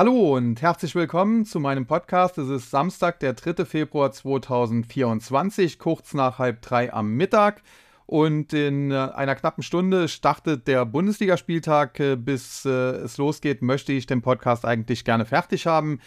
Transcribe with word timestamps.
Hallo 0.00 0.34
und 0.34 0.62
herzlich 0.62 0.94
willkommen 0.94 1.44
zu 1.44 1.60
meinem 1.60 1.84
Podcast. 1.84 2.38
Es 2.38 2.48
ist 2.48 2.70
Samstag, 2.70 3.20
der 3.20 3.34
3. 3.34 3.66
Februar 3.66 4.10
2024, 4.10 5.78
kurz 5.78 6.14
nach 6.14 6.38
halb 6.38 6.62
drei 6.62 6.90
am 6.90 7.16
Mittag. 7.16 7.60
Und 8.06 8.54
in 8.54 8.92
äh, 8.92 8.94
einer 8.94 9.34
knappen 9.34 9.62
Stunde 9.62 10.08
startet 10.08 10.66
der 10.66 10.86
Bundesligaspieltag. 10.86 12.00
Äh, 12.00 12.16
bis 12.16 12.64
äh, 12.64 12.70
es 12.70 13.18
losgeht, 13.18 13.60
möchte 13.60 13.92
ich 13.92 14.06
den 14.06 14.22
Podcast 14.22 14.64
eigentlich 14.64 15.04
gerne 15.04 15.26
fertig 15.26 15.66
haben. 15.66 16.00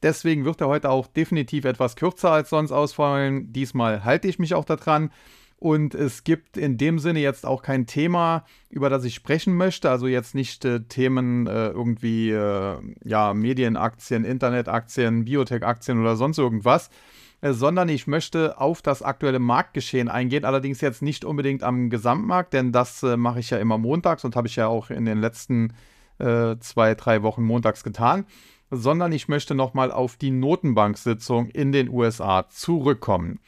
Deswegen 0.00 0.44
wird 0.44 0.60
er 0.60 0.68
heute 0.68 0.88
auch 0.88 1.08
definitiv 1.08 1.64
etwas 1.64 1.96
kürzer 1.96 2.30
als 2.30 2.50
sonst 2.50 2.70
ausfallen. 2.70 3.52
Diesmal 3.52 4.04
halte 4.04 4.28
ich 4.28 4.38
mich 4.38 4.54
auch 4.54 4.64
daran. 4.64 5.10
Und 5.60 5.94
es 5.94 6.24
gibt 6.24 6.56
in 6.56 6.78
dem 6.78 6.98
Sinne 6.98 7.20
jetzt 7.20 7.44
auch 7.44 7.60
kein 7.62 7.84
Thema, 7.84 8.46
über 8.70 8.88
das 8.88 9.04
ich 9.04 9.14
sprechen 9.14 9.54
möchte. 9.54 9.90
Also 9.90 10.06
jetzt 10.06 10.34
nicht 10.34 10.64
äh, 10.64 10.80
Themen 10.80 11.46
äh, 11.46 11.68
irgendwie, 11.68 12.30
äh, 12.30 12.78
ja, 13.04 13.34
Medienaktien, 13.34 14.24
Internetaktien, 14.24 15.26
Biotech-Aktien 15.26 16.00
oder 16.00 16.16
sonst 16.16 16.38
irgendwas, 16.38 16.88
äh, 17.42 17.52
sondern 17.52 17.90
ich 17.90 18.06
möchte 18.06 18.58
auf 18.58 18.80
das 18.80 19.02
aktuelle 19.02 19.38
Marktgeschehen 19.38 20.08
eingehen. 20.08 20.46
Allerdings 20.46 20.80
jetzt 20.80 21.02
nicht 21.02 21.26
unbedingt 21.26 21.62
am 21.62 21.90
Gesamtmarkt, 21.90 22.54
denn 22.54 22.72
das 22.72 23.02
äh, 23.02 23.18
mache 23.18 23.40
ich 23.40 23.50
ja 23.50 23.58
immer 23.58 23.76
montags 23.76 24.24
und 24.24 24.36
habe 24.36 24.48
ich 24.48 24.56
ja 24.56 24.66
auch 24.66 24.88
in 24.88 25.04
den 25.04 25.20
letzten 25.20 25.74
äh, 26.16 26.56
zwei, 26.60 26.94
drei 26.94 27.22
Wochen 27.22 27.44
montags 27.44 27.84
getan. 27.84 28.24
Sondern 28.70 29.12
ich 29.12 29.28
möchte 29.28 29.54
nochmal 29.54 29.92
auf 29.92 30.16
die 30.16 30.30
Notenbank-Sitzung 30.30 31.50
in 31.50 31.70
den 31.70 31.90
USA 31.90 32.48
zurückkommen. 32.48 33.40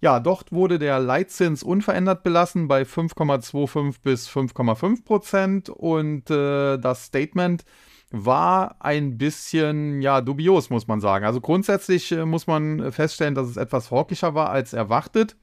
Ja, 0.00 0.20
dort 0.20 0.52
wurde 0.52 0.78
der 0.78 0.98
Leitzins 0.98 1.62
unverändert 1.62 2.22
belassen 2.22 2.68
bei 2.68 2.82
5,25 2.82 3.96
bis 4.02 4.28
5,5 4.28 5.04
Prozent 5.04 5.68
und 5.70 6.30
äh, 6.30 6.76
das 6.76 7.04
Statement 7.04 7.64
war 8.10 8.76
ein 8.80 9.18
bisschen 9.18 10.00
ja 10.02 10.20
dubios, 10.20 10.70
muss 10.70 10.86
man 10.86 11.00
sagen. 11.00 11.24
Also 11.24 11.40
grundsätzlich 11.40 12.12
äh, 12.12 12.24
muss 12.24 12.46
man 12.46 12.92
feststellen, 12.92 13.34
dass 13.34 13.48
es 13.48 13.56
etwas 13.56 13.90
hawkischer 13.90 14.34
war 14.34 14.50
als 14.50 14.72
erwartet. 14.72 15.36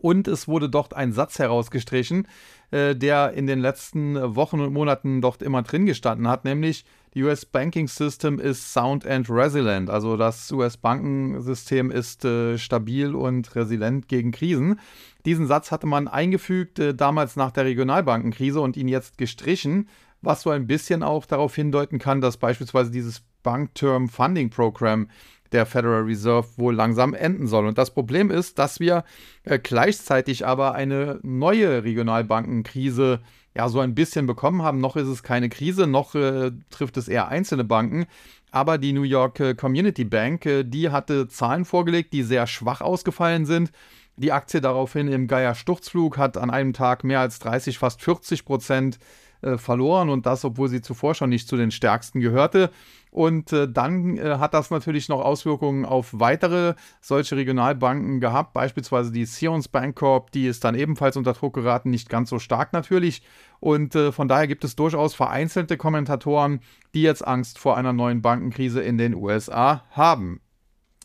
Und 0.00 0.28
es 0.28 0.46
wurde 0.46 0.68
dort 0.68 0.94
ein 0.94 1.12
Satz 1.12 1.38
herausgestrichen, 1.40 2.28
äh, 2.70 2.94
der 2.94 3.32
in 3.32 3.46
den 3.46 3.58
letzten 3.58 4.36
Wochen 4.36 4.60
und 4.60 4.72
Monaten 4.72 5.20
dort 5.20 5.42
immer 5.42 5.62
drin 5.62 5.86
gestanden 5.86 6.28
hat, 6.28 6.44
nämlich 6.44 6.84
US 7.22 7.44
Banking 7.44 7.88
System 7.88 8.38
ist 8.38 8.72
sound 8.72 9.06
and 9.06 9.28
resilient. 9.30 9.90
Also 9.90 10.16
das 10.16 10.50
US-Bankensystem 10.52 11.90
ist 11.90 12.24
äh, 12.24 12.58
stabil 12.58 13.14
und 13.14 13.54
resilient 13.54 14.08
gegen 14.08 14.30
Krisen. 14.30 14.80
Diesen 15.24 15.46
Satz 15.46 15.70
hatte 15.70 15.86
man 15.86 16.08
eingefügt 16.08 16.78
äh, 16.78 16.94
damals 16.94 17.36
nach 17.36 17.50
der 17.50 17.64
Regionalbankenkrise 17.64 18.60
und 18.60 18.76
ihn 18.76 18.88
jetzt 18.88 19.18
gestrichen, 19.18 19.88
was 20.20 20.42
so 20.42 20.50
ein 20.50 20.66
bisschen 20.66 21.02
auch 21.02 21.26
darauf 21.26 21.54
hindeuten 21.54 21.98
kann, 21.98 22.20
dass 22.20 22.36
beispielsweise 22.36 22.90
dieses 22.90 23.22
Bank 23.42 23.74
Term 23.74 24.08
Funding 24.08 24.50
Program 24.50 25.08
der 25.52 25.66
Federal 25.66 26.02
Reserve 26.02 26.46
wohl 26.56 26.74
langsam 26.74 27.14
enden 27.14 27.46
soll. 27.46 27.66
Und 27.66 27.78
das 27.78 27.92
Problem 27.92 28.30
ist, 28.30 28.58
dass 28.58 28.80
wir 28.80 29.04
äh, 29.44 29.58
gleichzeitig 29.58 30.46
aber 30.46 30.74
eine 30.74 31.20
neue 31.22 31.84
Regionalbankenkrise 31.84 33.20
ja 33.58 33.68
so 33.68 33.80
ein 33.80 33.94
bisschen 33.94 34.26
bekommen 34.26 34.62
haben. 34.62 34.80
Noch 34.80 34.96
ist 34.96 35.08
es 35.08 35.22
keine 35.22 35.48
Krise, 35.48 35.86
noch 35.86 36.14
äh, 36.14 36.52
trifft 36.70 36.96
es 36.96 37.08
eher 37.08 37.28
einzelne 37.28 37.64
Banken. 37.64 38.06
Aber 38.50 38.78
die 38.78 38.92
New 38.92 39.02
York 39.02 39.40
äh, 39.40 39.54
Community 39.54 40.04
Bank, 40.04 40.46
äh, 40.46 40.62
die 40.62 40.90
hatte 40.90 41.28
Zahlen 41.28 41.64
vorgelegt, 41.64 42.12
die 42.12 42.22
sehr 42.22 42.46
schwach 42.46 42.80
ausgefallen 42.80 43.44
sind. 43.44 43.72
Die 44.16 44.32
Aktie 44.32 44.60
daraufhin 44.60 45.08
im 45.08 45.26
Geier-Sturzflug 45.26 46.18
hat 46.18 46.36
an 46.36 46.50
einem 46.50 46.72
Tag 46.72 47.04
mehr 47.04 47.20
als 47.20 47.40
30, 47.40 47.78
fast 47.78 48.00
40 48.00 48.44
Prozent 48.44 48.98
äh, 49.42 49.58
verloren 49.58 50.08
und 50.08 50.24
das, 50.26 50.44
obwohl 50.44 50.68
sie 50.68 50.80
zuvor 50.80 51.14
schon 51.14 51.30
nicht 51.30 51.48
zu 51.48 51.56
den 51.56 51.72
stärksten 51.72 52.20
gehörte. 52.20 52.70
Und 53.10 53.52
äh, 53.52 53.70
dann 53.70 54.16
äh, 54.16 54.38
hat 54.38 54.54
das 54.54 54.70
natürlich 54.70 55.08
noch 55.08 55.20
Auswirkungen 55.20 55.84
auf 55.84 56.10
weitere 56.12 56.74
solche 57.00 57.36
Regionalbanken 57.36 58.20
gehabt, 58.20 58.52
beispielsweise 58.52 59.12
die 59.12 59.24
Sions 59.24 59.68
Bancorp, 59.68 60.30
die 60.32 60.46
ist 60.46 60.64
dann 60.64 60.74
ebenfalls 60.74 61.16
unter 61.16 61.32
Druck 61.32 61.54
geraten, 61.54 61.90
nicht 61.90 62.08
ganz 62.08 62.30
so 62.30 62.38
stark 62.38 62.72
natürlich. 62.72 63.22
Und 63.60 63.94
äh, 63.94 64.12
von 64.12 64.28
daher 64.28 64.46
gibt 64.46 64.64
es 64.64 64.76
durchaus 64.76 65.14
vereinzelte 65.14 65.76
Kommentatoren, 65.76 66.60
die 66.94 67.02
jetzt 67.02 67.26
Angst 67.26 67.58
vor 67.58 67.76
einer 67.76 67.92
neuen 67.92 68.22
Bankenkrise 68.22 68.82
in 68.82 68.98
den 68.98 69.14
USA 69.14 69.84
haben. 69.90 70.40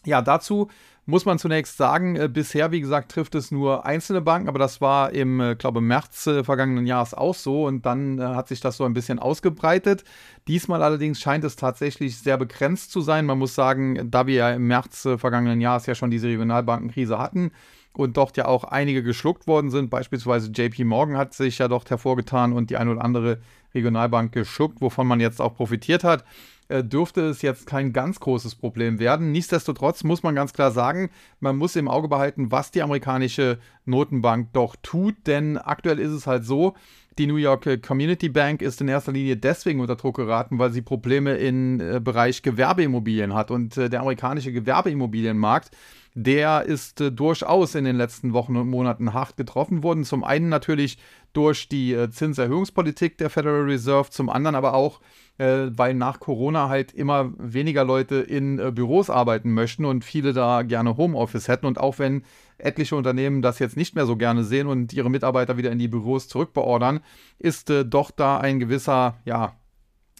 Ja, 0.06 0.22
dazu 0.22 0.70
muss 1.06 1.26
man 1.26 1.38
zunächst 1.38 1.78
sagen, 1.78 2.16
äh, 2.16 2.30
bisher, 2.30 2.72
wie 2.72 2.80
gesagt, 2.82 3.12
trifft 3.12 3.36
es 3.36 3.52
nur 3.52 3.86
einzelne 3.86 4.22
Banken, 4.22 4.48
aber 4.48 4.60
das 4.60 4.80
war 4.80 5.12
im, 5.12 5.40
äh, 5.40 5.56
glaube 5.56 5.82
März 5.82 6.28
äh, 6.28 6.44
vergangenen 6.44 6.86
Jahres 6.86 7.14
auch 7.14 7.36
so 7.36 7.66
und 7.66 7.86
dann 7.86 8.20
äh, 8.20 8.24
hat 8.24 8.48
sich 8.48 8.62
das 8.62 8.78
so 8.78 8.86
ein 8.86 8.94
bisschen 8.94 9.20
ausgebreitet. 9.20 10.04
Diesmal 10.48 10.82
allerdings 10.82 11.20
scheint 11.20 11.44
es 11.44 11.56
tatsächlich 11.56 12.18
sehr 12.18 12.38
begrenzt 12.38 12.92
zu 12.92 13.02
sein. 13.02 13.26
Man 13.26 13.40
muss 13.40 13.56
sagen, 13.56 14.10
da 14.10 14.28
wir 14.28 14.36
ja 14.36 14.52
im 14.52 14.68
März 14.68 15.06
äh, 15.06 15.18
vergangenen 15.18 15.60
Jahres 15.62 15.86
ja 15.86 15.96
schon 15.96 16.12
diese 16.12 16.28
Regionalbankenkrise 16.28 17.20
hatten, 17.20 17.52
und 17.96 18.18
dort 18.18 18.38
ja 18.38 18.46
auch 18.46 18.64
einige 18.64 19.04
geschluckt 19.04 19.48
worden 19.48 19.70
sind. 19.70 19.90
Beispielsweise 19.90 20.52
JP 20.52 20.84
Morgan 20.86 21.18
hat 21.18 21.34
sich 21.34 21.60
ja 21.60 21.68
dort 21.68 21.90
hervorgetan 21.90 22.52
und 22.52 22.70
die 22.70 22.78
eine 22.78 22.92
oder 22.92 23.04
andere 23.04 23.40
Regionalbank 23.74 24.32
geschuckt, 24.32 24.82
wovon 24.82 25.08
man 25.08 25.20
jetzt 25.20 25.40
auch 25.40 25.56
profitiert 25.56 26.04
hat. 26.04 26.26
Äh, 26.70 26.84
dürfte 26.84 27.22
es 27.22 27.42
jetzt 27.42 27.66
kein 27.66 27.92
ganz 27.92 28.20
großes 28.20 28.56
Problem 28.56 29.00
werden. 29.00 29.32
Nichtsdestotrotz 29.32 30.04
muss 30.04 30.24
man 30.24 30.34
ganz 30.34 30.54
klar 30.54 30.72
sagen, 30.72 31.10
man 31.40 31.58
muss 31.58 31.76
im 31.76 31.88
Auge 31.88 32.08
behalten, 32.08 32.52
was 32.52 32.72
die 32.72 32.82
amerikanische 32.82 33.60
Notenbank 33.86 34.54
doch 34.54 34.76
tut, 34.82 35.16
denn 35.28 35.58
aktuell 35.58 36.00
ist 36.00 36.12
es 36.12 36.26
halt 36.26 36.46
so, 36.46 36.74
die 37.18 37.28
New 37.28 37.36
York 37.36 37.82
Community 37.86 38.30
Bank 38.30 38.62
ist 38.62 38.82
in 38.82 38.88
erster 38.88 39.12
Linie 39.12 39.38
deswegen 39.38 39.82
unter 39.82 39.96
Druck 39.96 40.16
geraten, 40.16 40.58
weil 40.58 40.72
sie 40.72 40.82
Probleme 40.82 41.36
im 41.36 41.80
äh, 41.80 42.00
Bereich 42.00 42.42
Gewerbeimmobilien 42.42 43.34
hat. 43.34 43.52
Und 43.52 43.78
äh, 43.78 43.90
der 43.90 44.00
amerikanische 44.00 44.52
Gewerbeimmobilienmarkt, 44.52 45.72
der 46.14 46.64
ist 46.64 47.02
äh, 47.02 47.12
durchaus 47.12 47.76
in 47.76 47.86
den 47.86 47.96
letzten 47.96 48.34
Wochen 48.34 48.56
und 48.56 48.70
Monaten 48.70 49.14
hart 49.14 49.38
getroffen 49.38 49.84
worden. 49.84 50.04
Zum 50.04 50.24
einen 50.24 50.50
natürlich 50.50 50.98
durch 51.34 51.68
die 51.70 51.94
äh, 51.94 52.10
Zinserhöhungspolitik 52.10 53.18
der 53.18 53.30
Federal 53.30 53.64
Reserve, 53.64 54.10
zum 54.10 54.30
anderen 54.30 54.56
aber 54.56 54.74
auch 54.74 55.00
äh, 55.38 55.68
weil 55.72 55.94
nach 55.94 56.20
Corona 56.20 56.70
halt 56.70 56.94
immer 56.94 57.34
weniger 57.38 57.84
Leute 57.84 58.16
in 58.18 58.60
äh, 58.60 58.72
Büros 58.72 59.10
arbeiten 59.10 59.52
möchten 59.54 59.86
und 59.86 60.06
viele 60.06 60.34
da 60.34 60.62
gerne 60.62 60.98
Homeoffice 60.98 61.48
hätten. 61.48 61.66
Und 61.66 61.80
auch 61.80 62.00
wenn 62.00 62.24
etliche 62.58 62.96
Unternehmen 62.96 63.42
das 63.42 63.60
jetzt 63.60 63.78
nicht 63.78 63.96
mehr 63.96 64.06
so 64.06 64.16
gerne 64.16 64.44
sehen 64.44 64.68
und 64.68 64.94
ihre 64.94 65.10
Mitarbeiter 65.10 65.58
wieder 65.58 65.72
in 65.72 65.80
die 65.80 65.88
Büros 65.88 66.28
zurückbeordern, 66.28 67.00
ist 67.40 67.70
äh, 67.70 67.86
doch 67.86 68.12
da 68.12 68.38
ein 68.38 68.60
gewisser, 68.60 69.18
ja, 69.26 69.54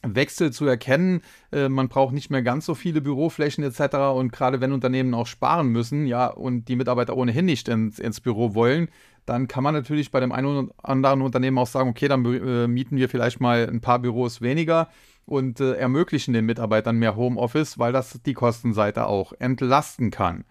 Wechsel 0.04 0.52
zu 0.52 0.66
erkennen. 0.66 1.22
Äh, 1.52 1.70
man 1.70 1.90
braucht 1.90 2.14
nicht 2.14 2.30
mehr 2.30 2.44
ganz 2.44 2.66
so 2.66 2.76
viele 2.76 3.02
Büroflächen 3.02 3.64
etc. 3.64 3.96
Und 4.16 4.32
gerade 4.32 4.62
wenn 4.62 4.72
Unternehmen 4.72 5.14
auch 5.14 5.28
sparen 5.28 5.68
müssen, 5.68 6.06
ja, 6.06 6.28
und 6.28 6.68
die 6.68 6.76
Mitarbeiter 6.76 7.16
ohnehin 7.18 7.46
nicht 7.46 7.68
ins, 7.68 8.00
ins 8.00 8.22
Büro 8.22 8.54
wollen, 8.54 8.90
dann 9.26 9.48
kann 9.48 9.64
man 9.64 9.74
natürlich 9.74 10.12
bei 10.12 10.20
dem 10.20 10.32
einen 10.32 10.48
oder 10.48 10.74
anderen 10.84 11.22
Unternehmen 11.22 11.58
auch 11.58 11.68
sagen, 11.68 11.90
okay, 11.90 12.08
dann 12.08 12.26
äh, 12.26 12.68
mieten 12.68 12.98
wir 12.98 13.10
vielleicht 13.10 13.40
mal 13.40 13.68
ein 13.70 13.82
paar 13.82 14.00
Büros 14.00 14.42
weniger 14.42 14.90
und 15.26 15.60
äh, 15.60 15.74
ermöglichen 15.74 16.34
den 16.34 16.46
Mitarbeitern 16.46 16.98
mehr 16.98 17.16
Homeoffice, 17.16 17.80
weil 17.80 17.94
das 17.94 18.20
die 18.26 18.34
Kostenseite 18.34 19.06
auch 19.06 19.34
entlasten 19.40 20.12
kann. 20.12 20.44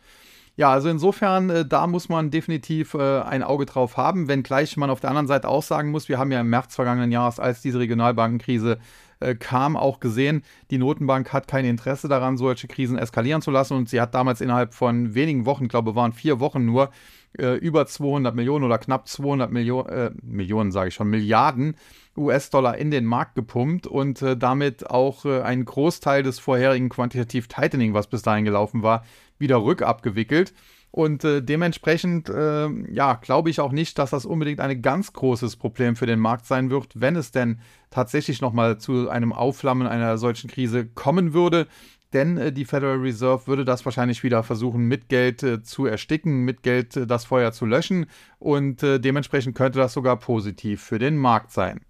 Ja, 0.54 0.70
also 0.70 0.90
insofern, 0.90 1.48
äh, 1.48 1.66
da 1.66 1.86
muss 1.86 2.08
man 2.08 2.30
definitiv 2.30 2.94
äh, 2.94 3.20
ein 3.20 3.42
Auge 3.42 3.64
drauf 3.64 3.96
haben, 3.96 4.28
wenngleich 4.28 4.76
man 4.76 4.90
auf 4.90 5.00
der 5.00 5.10
anderen 5.10 5.26
Seite 5.26 5.48
auch 5.48 5.62
sagen 5.62 5.90
muss, 5.90 6.08
wir 6.08 6.18
haben 6.18 6.30
ja 6.30 6.40
im 6.40 6.50
März 6.50 6.74
vergangenen 6.74 7.10
Jahres, 7.10 7.40
als 7.40 7.62
diese 7.62 7.78
Regionalbankenkrise 7.78 8.78
äh, 9.22 9.34
kam, 9.34 9.76
auch 9.76 10.00
gesehen, 10.00 10.42
die 10.70 10.78
Notenbank 10.78 11.32
hat 11.32 11.48
kein 11.48 11.64
Interesse 11.64 12.08
daran, 12.08 12.36
solche 12.36 12.68
Krisen 12.68 12.98
eskalieren 12.98 13.42
zu 13.42 13.50
lassen 13.50 13.76
und 13.76 13.88
sie 13.88 14.00
hat 14.00 14.14
damals 14.14 14.40
innerhalb 14.40 14.74
von 14.74 15.14
wenigen 15.14 15.46
Wochen, 15.46 15.68
glaube 15.68 15.94
waren 15.94 16.12
vier 16.12 16.40
Wochen 16.40 16.64
nur, 16.64 16.90
äh, 17.38 17.56
über 17.56 17.86
200 17.86 18.34
Millionen 18.34 18.64
oder 18.64 18.78
knapp 18.78 19.08
200 19.08 19.50
Millionen, 19.50 19.88
äh, 19.88 20.10
Millionen 20.22 20.72
sage 20.72 20.88
ich 20.88 20.94
schon, 20.94 21.08
Milliarden 21.08 21.76
US-Dollar 22.16 22.76
in 22.76 22.90
den 22.90 23.06
Markt 23.06 23.34
gepumpt 23.34 23.86
und 23.86 24.20
äh, 24.22 24.36
damit 24.36 24.90
auch 24.90 25.24
äh, 25.24 25.40
einen 25.40 25.64
Großteil 25.64 26.22
des 26.22 26.38
vorherigen 26.38 26.88
Quantitative 26.88 27.48
Tightening, 27.48 27.94
was 27.94 28.06
bis 28.06 28.22
dahin 28.22 28.44
gelaufen 28.44 28.82
war, 28.82 29.04
wieder 29.38 29.62
rückabgewickelt. 29.62 30.52
Und 30.92 31.24
äh, 31.24 31.42
dementsprechend, 31.42 32.28
äh, 32.28 32.68
ja, 32.92 33.14
glaube 33.14 33.50
ich 33.50 33.60
auch 33.60 33.72
nicht, 33.72 33.98
dass 33.98 34.10
das 34.10 34.26
unbedingt 34.26 34.60
ein 34.60 34.82
ganz 34.82 35.12
großes 35.12 35.56
Problem 35.56 35.96
für 35.96 36.06
den 36.06 36.20
Markt 36.20 36.46
sein 36.46 36.70
wird, 36.70 36.92
wenn 36.94 37.16
es 37.16 37.32
denn 37.32 37.60
tatsächlich 37.90 38.40
nochmal 38.40 38.78
zu 38.78 39.08
einem 39.08 39.32
Aufflammen 39.32 39.88
einer 39.88 40.18
solchen 40.18 40.48
Krise 40.48 40.86
kommen 40.86 41.32
würde 41.32 41.66
denn 42.12 42.36
äh, 42.36 42.52
die 42.52 42.64
Federal 42.64 42.98
Reserve 42.98 43.46
würde 43.46 43.64
das 43.64 43.84
wahrscheinlich 43.84 44.22
wieder 44.22 44.42
versuchen, 44.42 44.86
mit 44.86 45.08
Geld 45.08 45.42
äh, 45.42 45.62
zu 45.62 45.86
ersticken, 45.86 46.44
mit 46.44 46.62
Geld 46.62 46.96
äh, 46.96 47.06
das 47.06 47.24
Feuer 47.24 47.52
zu 47.52 47.66
löschen 47.66 48.06
und 48.38 48.82
äh, 48.82 49.00
dementsprechend 49.00 49.56
könnte 49.56 49.78
das 49.78 49.92
sogar 49.92 50.18
positiv 50.18 50.82
für 50.82 50.98
den 50.98 51.16
Markt 51.16 51.52
sein. 51.52 51.80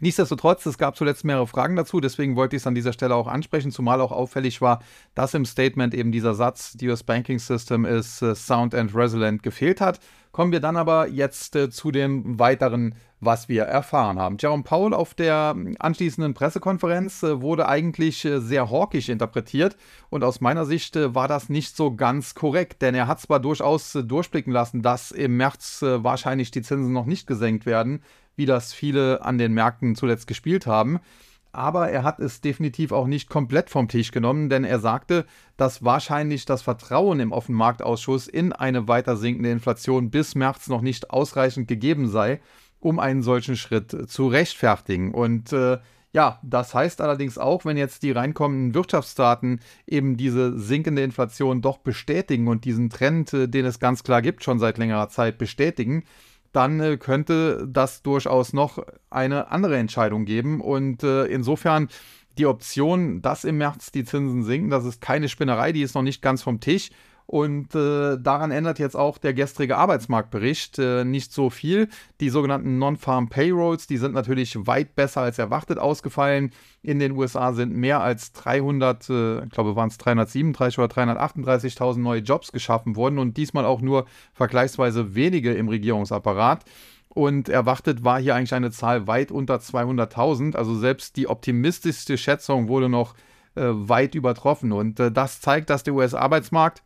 Nichtsdestotrotz, 0.00 0.64
es 0.66 0.78
gab 0.78 0.96
zuletzt 0.96 1.24
mehrere 1.24 1.46
Fragen 1.46 1.74
dazu, 1.74 2.00
deswegen 2.00 2.36
wollte 2.36 2.56
ich 2.56 2.62
es 2.62 2.66
an 2.66 2.74
dieser 2.74 2.92
Stelle 2.92 3.14
auch 3.14 3.26
ansprechen, 3.26 3.72
zumal 3.72 4.00
auch 4.00 4.12
auffällig 4.12 4.60
war, 4.60 4.80
dass 5.14 5.34
im 5.34 5.44
Statement 5.44 5.94
eben 5.94 6.12
dieser 6.12 6.34
Satz, 6.34 6.72
die 6.74 6.88
US 6.88 7.02
Banking 7.02 7.38
System 7.38 7.84
ist 7.84 8.22
uh, 8.22 8.34
sound 8.34 8.74
and 8.74 8.94
resilient 8.94 9.42
gefehlt 9.42 9.80
hat. 9.80 9.98
Kommen 10.30 10.52
wir 10.52 10.60
dann 10.60 10.76
aber 10.76 11.08
jetzt 11.08 11.56
äh, 11.56 11.68
zu 11.70 11.90
den 11.90 12.38
weiteren 12.38 12.94
was 13.20 13.48
wir 13.48 13.64
erfahren 13.64 14.18
haben. 14.18 14.36
Jerome 14.38 14.62
Powell 14.62 14.94
auf 14.94 15.14
der 15.14 15.56
anschließenden 15.78 16.34
Pressekonferenz 16.34 17.22
äh, 17.22 17.40
wurde 17.40 17.68
eigentlich 17.68 18.24
äh, 18.24 18.40
sehr 18.40 18.70
hawkisch 18.70 19.08
interpretiert 19.08 19.76
und 20.10 20.22
aus 20.22 20.40
meiner 20.40 20.64
Sicht 20.64 20.96
äh, 20.96 21.14
war 21.14 21.28
das 21.28 21.48
nicht 21.48 21.76
so 21.76 21.94
ganz 21.94 22.34
korrekt, 22.34 22.82
denn 22.82 22.94
er 22.94 23.06
hat 23.06 23.20
zwar 23.20 23.40
durchaus 23.40 23.92
durchblicken 23.92 24.52
lassen, 24.52 24.82
dass 24.82 25.10
im 25.10 25.36
März 25.36 25.82
wahrscheinlich 25.82 26.50
die 26.50 26.62
Zinsen 26.62 26.92
noch 26.92 27.06
nicht 27.06 27.26
gesenkt 27.26 27.66
werden, 27.66 28.02
wie 28.38 28.46
das 28.46 28.72
viele 28.72 29.22
an 29.24 29.36
den 29.36 29.52
Märkten 29.52 29.94
zuletzt 29.94 30.26
gespielt 30.26 30.66
haben. 30.66 31.00
Aber 31.52 31.90
er 31.90 32.02
hat 32.04 32.20
es 32.20 32.40
definitiv 32.40 32.92
auch 32.92 33.06
nicht 33.06 33.28
komplett 33.28 33.70
vom 33.70 33.88
Tisch 33.88 34.12
genommen, 34.12 34.48
denn 34.48 34.64
er 34.64 34.78
sagte, 34.78 35.26
dass 35.56 35.82
wahrscheinlich 35.82 36.44
das 36.44 36.62
Vertrauen 36.62 37.20
im 37.20 37.32
Offenmarktausschuss 37.32 38.28
in 38.28 38.52
eine 38.52 38.86
weiter 38.86 39.16
sinkende 39.16 39.50
Inflation 39.50 40.10
bis 40.10 40.34
März 40.34 40.68
noch 40.68 40.82
nicht 40.82 41.10
ausreichend 41.10 41.66
gegeben 41.68 42.08
sei 42.08 42.40
um 42.80 42.98
einen 42.98 43.22
solchen 43.22 43.56
Schritt 43.56 44.10
zu 44.10 44.28
rechtfertigen. 44.28 45.12
Und 45.12 45.52
äh, 45.52 45.78
ja, 46.12 46.40
das 46.42 46.74
heißt 46.74 47.00
allerdings 47.00 47.38
auch, 47.38 47.64
wenn 47.64 47.76
jetzt 47.76 48.02
die 48.02 48.12
reinkommenden 48.12 48.74
Wirtschaftsdaten 48.74 49.60
eben 49.86 50.16
diese 50.16 50.58
sinkende 50.58 51.02
Inflation 51.02 51.60
doch 51.60 51.78
bestätigen 51.78 52.48
und 52.48 52.64
diesen 52.64 52.90
Trend, 52.90 53.32
äh, 53.34 53.48
den 53.48 53.66
es 53.66 53.78
ganz 53.78 54.02
klar 54.02 54.22
gibt, 54.22 54.44
schon 54.44 54.58
seit 54.58 54.78
längerer 54.78 55.08
Zeit 55.08 55.38
bestätigen, 55.38 56.04
dann 56.58 56.80
äh, 56.80 56.96
könnte 56.96 57.68
das 57.70 58.02
durchaus 58.02 58.52
noch 58.52 58.84
eine 59.10 59.52
andere 59.52 59.76
Entscheidung 59.76 60.24
geben. 60.24 60.60
Und 60.60 61.04
äh, 61.04 61.26
insofern 61.26 61.88
die 62.36 62.46
Option, 62.46 63.22
dass 63.22 63.44
im 63.44 63.58
März 63.58 63.92
die 63.92 64.04
Zinsen 64.04 64.42
sinken, 64.42 64.68
das 64.68 64.84
ist 64.84 65.00
keine 65.00 65.28
Spinnerei, 65.28 65.70
die 65.70 65.82
ist 65.82 65.94
noch 65.94 66.02
nicht 66.02 66.20
ganz 66.20 66.42
vom 66.42 66.58
Tisch. 66.58 66.90
Und 67.30 67.74
äh, 67.74 68.16
daran 68.18 68.50
ändert 68.50 68.78
jetzt 68.78 68.96
auch 68.96 69.18
der 69.18 69.34
gestrige 69.34 69.76
Arbeitsmarktbericht 69.76 70.78
äh, 70.78 71.04
nicht 71.04 71.30
so 71.30 71.50
viel. 71.50 71.88
Die 72.20 72.30
sogenannten 72.30 72.78
Non-Farm 72.78 73.28
Payrolls, 73.28 73.86
die 73.86 73.98
sind 73.98 74.14
natürlich 74.14 74.66
weit 74.66 74.94
besser 74.94 75.20
als 75.20 75.38
erwartet 75.38 75.78
ausgefallen. 75.78 76.52
In 76.80 76.98
den 76.98 77.12
USA 77.12 77.52
sind 77.52 77.76
mehr 77.76 78.00
als 78.00 78.32
300, 78.32 79.10
äh, 79.10 79.44
ich 79.44 79.50
glaube 79.50 79.76
waren 79.76 79.90
es 79.90 79.98
337 79.98 80.78
oder 80.78 80.88
338.000 80.88 81.98
neue 81.98 82.20
Jobs 82.20 82.50
geschaffen 82.50 82.96
worden 82.96 83.18
und 83.18 83.36
diesmal 83.36 83.66
auch 83.66 83.82
nur 83.82 84.06
vergleichsweise 84.32 85.14
wenige 85.14 85.52
im 85.52 85.68
Regierungsapparat. 85.68 86.64
Und 87.10 87.50
erwartet 87.50 88.04
war 88.04 88.18
hier 88.22 88.36
eigentlich 88.36 88.54
eine 88.54 88.70
Zahl 88.70 89.06
weit 89.06 89.32
unter 89.32 89.56
200.000. 89.56 90.56
Also 90.56 90.74
selbst 90.74 91.16
die 91.16 91.28
optimistischste 91.28 92.16
Schätzung 92.16 92.68
wurde 92.68 92.88
noch 92.88 93.12
äh, 93.54 93.64
weit 93.64 94.14
übertroffen. 94.14 94.72
Und 94.72 94.98
äh, 94.98 95.12
das 95.12 95.42
zeigt, 95.42 95.68
dass 95.68 95.82
der 95.82 95.92
US-Arbeitsmarkt 95.92 96.82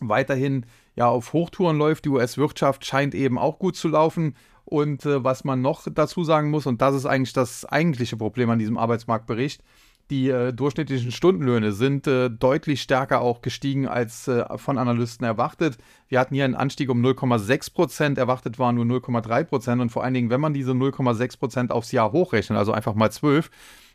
weiterhin 0.00 0.66
ja 0.96 1.08
auf 1.08 1.32
Hochtouren 1.32 1.78
läuft. 1.78 2.04
Die 2.04 2.10
US-Wirtschaft 2.10 2.84
scheint 2.84 3.14
eben 3.14 3.38
auch 3.38 3.58
gut 3.58 3.76
zu 3.76 3.88
laufen. 3.88 4.34
Und 4.64 5.04
äh, 5.04 5.24
was 5.24 5.44
man 5.44 5.62
noch 5.62 5.86
dazu 5.92 6.22
sagen 6.24 6.50
muss, 6.50 6.66
und 6.66 6.80
das 6.80 6.94
ist 6.94 7.06
eigentlich 7.06 7.32
das 7.32 7.64
eigentliche 7.64 8.16
Problem 8.16 8.50
an 8.50 8.58
diesem 8.58 8.78
Arbeitsmarktbericht, 8.78 9.62
die 10.10 10.28
äh, 10.28 10.52
durchschnittlichen 10.52 11.12
Stundenlöhne 11.12 11.72
sind 11.72 12.06
äh, 12.08 12.30
deutlich 12.30 12.82
stärker 12.82 13.20
auch 13.20 13.42
gestiegen 13.42 13.86
als 13.86 14.26
äh, 14.26 14.44
von 14.58 14.76
Analysten 14.76 15.24
erwartet. 15.24 15.78
Wir 16.08 16.18
hatten 16.18 16.34
hier 16.34 16.44
einen 16.44 16.56
Anstieg 16.56 16.90
um 16.90 17.04
0,6 17.04 17.72
Prozent, 17.72 18.18
erwartet 18.18 18.58
waren 18.58 18.74
nur 18.74 18.84
0,3 18.84 19.44
Prozent. 19.44 19.80
Und 19.80 19.90
vor 19.90 20.02
allen 20.02 20.14
Dingen, 20.14 20.30
wenn 20.30 20.40
man 20.40 20.52
diese 20.52 20.72
0,6 20.72 21.38
Prozent 21.38 21.72
aufs 21.72 21.92
Jahr 21.92 22.10
hochrechnet, 22.10 22.58
also 22.58 22.72
einfach 22.72 22.94
mal 22.94 23.12
12 23.12 23.50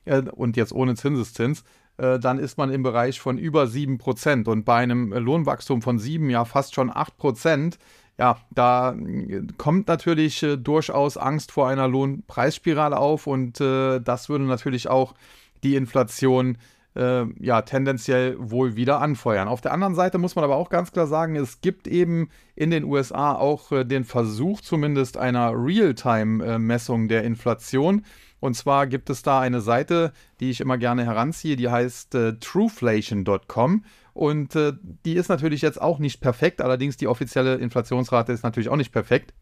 äh, 0.06 0.22
und 0.22 0.56
jetzt 0.56 0.72
ohne 0.72 0.96
Zinseszins, 0.96 1.66
dann 1.98 2.40
ist 2.40 2.58
man 2.58 2.72
im 2.72 2.84
Bereich 2.84 3.20
von 3.20 3.38
über 3.38 3.64
7%. 3.64 4.50
Und 4.50 4.66
bei 4.66 4.76
einem 4.76 5.14
Lohnwachstum 5.14 5.82
von 5.82 5.98
7, 5.98 6.30
ja 6.30 6.44
fast 6.44 6.76
schon 6.76 6.92
8%, 6.92 7.78
ja, 8.18 8.38
da 8.52 8.94
äh, 8.94 9.42
kommt 9.58 9.88
natürlich 9.88 10.42
äh, 10.44 10.58
durchaus 10.58 11.18
Angst 11.18 11.52
vor 11.52 11.68
einer 11.68 11.88
Lohnpreisspirale 11.88 12.98
auf 12.98 13.28
und 13.28 13.60
äh, 13.60 14.00
das 14.00 14.30
würde 14.30 14.46
natürlich 14.46 14.88
auch 14.88 15.16
die 15.64 15.76
Inflation 15.76 16.58
äh, 16.96 17.26
ja 17.40 17.62
tendenziell 17.62 18.36
wohl 18.40 18.76
wieder 18.76 19.02
anfeuern. 19.02 19.48
Auf 19.48 19.62
der 19.62 19.74
anderen 19.74 19.96
Seite 19.96 20.18
muss 20.18 20.36
man 20.36 20.44
aber 20.44 20.56
auch 20.56 20.70
ganz 20.70 20.92
klar 20.92 21.08
sagen, 21.08 21.36
es 21.36 21.62
gibt 21.62 21.88
eben 21.88 22.30
in 22.56 22.72
den 22.72 22.84
USA 22.84 23.34
auch 23.34 23.72
äh, 23.72 23.84
den 23.84 24.04
Versuch 24.04 24.62
zumindest 24.62 25.18
einer 25.18 25.52
Realtime-Messung 25.54 27.08
der 27.08 27.24
Inflation. 27.24 28.04
Und 28.40 28.56
zwar 28.56 28.88
gibt 28.88 29.10
es 29.10 29.24
da 29.24 29.40
eine 29.40 29.62
Seite, 29.62 30.14
die 30.40 30.50
ich 30.50 30.62
immer 30.62 30.78
gerne 30.78 31.06
heranziehe, 31.06 31.56
die 31.56 31.70
heißt 31.70 32.16
äh, 32.16 32.34
trueflation.com. 32.40 33.86
Und 34.14 34.56
äh, 34.56 34.74
die 35.06 35.16
ist 35.16 35.30
natürlich 35.30 35.62
jetzt 35.62 35.82
auch 35.82 36.00
nicht 36.00 36.22
perfekt, 36.22 36.62
allerdings 36.62 36.96
die 36.96 37.08
offizielle 37.08 37.56
Inflationsrate 37.56 38.32
ist 38.32 38.44
natürlich 38.44 38.70
auch 38.70 38.78
nicht 38.78 38.92
perfekt, 38.92 39.34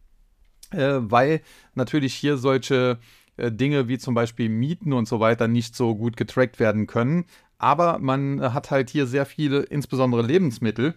äh, 0.70 0.96
weil 0.98 1.42
natürlich 1.74 2.14
hier 2.14 2.36
solche 2.36 2.92
äh, 2.92 2.96
Dinge 3.38 3.88
wie 3.88 3.98
zum 3.98 4.14
Beispiel 4.14 4.48
Mieten 4.48 4.92
und 4.92 5.08
so 5.08 5.20
weiter 5.20 5.48
nicht 5.48 5.74
so 5.74 5.94
gut 5.94 6.16
getrackt 6.16 6.60
werden 6.60 6.86
können. 6.86 7.24
Aber 7.58 7.98
man 7.98 8.52
hat 8.52 8.70
halt 8.70 8.90
hier 8.90 9.06
sehr 9.06 9.26
viele, 9.26 9.60
insbesondere 9.60 10.22
Lebensmittel, 10.22 10.94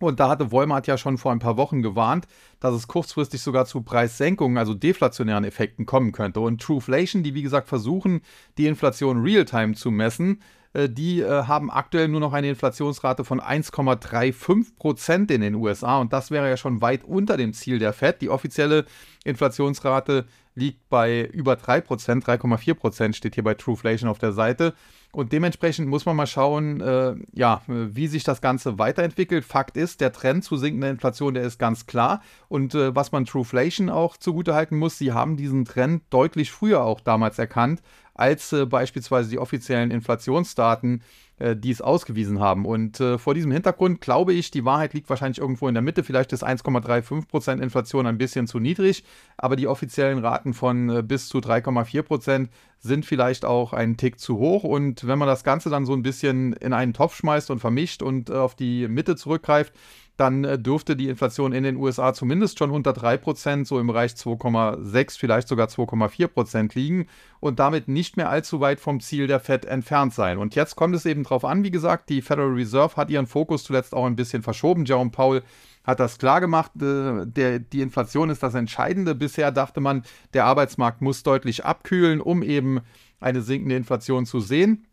und 0.00 0.18
da 0.18 0.30
hatte 0.30 0.50
Walmart 0.50 0.86
ja 0.86 0.96
schon 0.96 1.18
vor 1.18 1.30
ein 1.30 1.40
paar 1.40 1.58
Wochen 1.58 1.82
gewarnt, 1.82 2.26
dass 2.58 2.74
es 2.74 2.88
kurzfristig 2.88 3.42
sogar 3.42 3.66
zu 3.66 3.82
Preissenkungen, 3.82 4.56
also 4.56 4.72
deflationären 4.72 5.44
Effekten 5.44 5.84
kommen 5.84 6.12
könnte. 6.12 6.40
Und 6.40 6.62
Trueflation, 6.62 7.22
die 7.22 7.34
wie 7.34 7.42
gesagt 7.42 7.68
versuchen, 7.68 8.22
die 8.56 8.66
Inflation 8.66 9.20
real-time 9.20 9.74
zu 9.74 9.90
messen, 9.90 10.36
äh, 10.36 10.59
die 10.74 11.20
äh, 11.20 11.44
haben 11.44 11.70
aktuell 11.70 12.08
nur 12.08 12.20
noch 12.20 12.32
eine 12.32 12.48
Inflationsrate 12.50 13.24
von 13.24 13.40
1,35 13.40 14.76
Prozent 14.76 15.30
in 15.30 15.40
den 15.40 15.54
USA. 15.56 15.98
Und 15.98 16.12
das 16.12 16.30
wäre 16.30 16.48
ja 16.48 16.56
schon 16.56 16.80
weit 16.80 17.04
unter 17.04 17.36
dem 17.36 17.52
Ziel 17.52 17.78
der 17.78 17.92
Fed. 17.92 18.20
Die 18.22 18.28
offizielle 18.28 18.84
Inflationsrate 19.24 20.26
liegt 20.54 20.88
bei 20.88 21.24
über 21.26 21.56
3 21.56 21.80
Prozent, 21.80 22.24
3,4 22.24 22.74
Prozent 22.74 23.16
steht 23.16 23.34
hier 23.34 23.44
bei 23.44 23.54
Trueflation 23.54 24.08
auf 24.08 24.18
der 24.18 24.32
Seite. 24.32 24.74
Und 25.12 25.32
dementsprechend 25.32 25.88
muss 25.88 26.06
man 26.06 26.14
mal 26.14 26.28
schauen, 26.28 26.80
äh, 26.80 27.16
ja, 27.32 27.62
wie 27.66 28.06
sich 28.06 28.22
das 28.22 28.40
Ganze 28.40 28.78
weiterentwickelt. 28.78 29.44
Fakt 29.44 29.76
ist, 29.76 30.00
der 30.00 30.12
Trend 30.12 30.44
zu 30.44 30.56
sinkender 30.56 30.88
Inflation, 30.88 31.34
der 31.34 31.42
ist 31.42 31.58
ganz 31.58 31.86
klar. 31.86 32.22
Und 32.48 32.76
äh, 32.76 32.94
was 32.94 33.10
man 33.10 33.24
Trueflation 33.24 33.90
auch 33.90 34.16
zugutehalten 34.16 34.78
muss, 34.78 34.98
sie 34.98 35.12
haben 35.12 35.36
diesen 35.36 35.64
Trend 35.64 36.04
deutlich 36.10 36.52
früher 36.52 36.82
auch 36.84 37.00
damals 37.00 37.40
erkannt, 37.40 37.82
als 38.20 38.52
äh, 38.52 38.66
beispielsweise 38.66 39.30
die 39.30 39.38
offiziellen 39.38 39.90
Inflationsdaten 39.90 41.02
äh, 41.40 41.56
dies 41.56 41.80
ausgewiesen 41.80 42.38
haben. 42.38 42.66
Und 42.66 43.00
äh, 43.00 43.16
vor 43.16 43.34
diesem 43.34 43.50
Hintergrund 43.50 44.00
glaube 44.00 44.34
ich, 44.34 44.50
die 44.50 44.64
Wahrheit 44.64 44.92
liegt 44.92 45.08
wahrscheinlich 45.08 45.38
irgendwo 45.38 45.68
in 45.68 45.74
der 45.74 45.82
Mitte. 45.82 46.04
Vielleicht 46.04 46.32
ist 46.32 46.46
1,35% 46.46 47.62
Inflation 47.62 48.06
ein 48.06 48.18
bisschen 48.18 48.46
zu 48.46 48.58
niedrig, 48.58 49.04
aber 49.38 49.56
die 49.56 49.66
offiziellen 49.66 50.18
Raten 50.18 50.52
von 50.52 50.90
äh, 50.90 51.02
bis 51.02 51.28
zu 51.28 51.38
3,4% 51.38 52.48
sind 52.78 53.06
vielleicht 53.06 53.44
auch 53.44 53.72
einen 53.72 53.96
Tick 53.96 54.20
zu 54.20 54.38
hoch. 54.38 54.64
Und 54.64 55.06
wenn 55.06 55.18
man 55.18 55.28
das 55.28 55.42
Ganze 55.42 55.70
dann 55.70 55.86
so 55.86 55.94
ein 55.94 56.02
bisschen 56.02 56.52
in 56.52 56.74
einen 56.74 56.92
Topf 56.92 57.16
schmeißt 57.16 57.50
und 57.50 57.60
vermischt 57.60 58.02
und 58.02 58.28
äh, 58.28 58.34
auf 58.34 58.54
die 58.54 58.86
Mitte 58.88 59.16
zurückgreift, 59.16 59.72
dann 60.20 60.44
äh, 60.44 60.58
dürfte 60.58 60.96
die 60.96 61.08
Inflation 61.08 61.52
in 61.52 61.64
den 61.64 61.76
USA 61.76 62.12
zumindest 62.12 62.58
schon 62.58 62.70
unter 62.70 62.90
3%, 62.90 63.64
so 63.64 63.80
im 63.80 63.86
Bereich 63.86 64.12
2,6, 64.12 65.18
vielleicht 65.18 65.48
sogar 65.48 65.68
2,4% 65.68 66.74
liegen 66.74 67.06
und 67.40 67.58
damit 67.58 67.88
nicht 67.88 68.18
mehr 68.18 68.28
allzu 68.28 68.60
weit 68.60 68.80
vom 68.80 69.00
Ziel 69.00 69.26
der 69.26 69.40
Fed 69.40 69.64
entfernt 69.64 70.12
sein. 70.12 70.36
Und 70.36 70.54
jetzt 70.54 70.76
kommt 70.76 70.94
es 70.94 71.06
eben 71.06 71.22
darauf 71.22 71.44
an, 71.44 71.64
wie 71.64 71.70
gesagt, 71.70 72.10
die 72.10 72.20
Federal 72.20 72.52
Reserve 72.52 72.96
hat 72.96 73.08
ihren 73.10 73.26
Fokus 73.26 73.64
zuletzt 73.64 73.94
auch 73.94 74.04
ein 74.04 74.16
bisschen 74.16 74.42
verschoben. 74.42 74.84
Jerome 74.84 75.10
Powell 75.10 75.42
hat 75.84 76.00
das 76.00 76.18
klar 76.18 76.40
gemacht, 76.40 76.72
äh, 76.82 77.60
die 77.60 77.80
Inflation 77.80 78.28
ist 78.28 78.42
das 78.42 78.54
Entscheidende. 78.54 79.14
Bisher 79.14 79.50
dachte 79.50 79.80
man, 79.80 80.02
der 80.34 80.44
Arbeitsmarkt 80.44 81.00
muss 81.00 81.22
deutlich 81.22 81.64
abkühlen, 81.64 82.20
um 82.20 82.42
eben 82.42 82.80
eine 83.20 83.40
sinkende 83.40 83.76
Inflation 83.76 84.26
zu 84.26 84.40
sehen. 84.40 84.86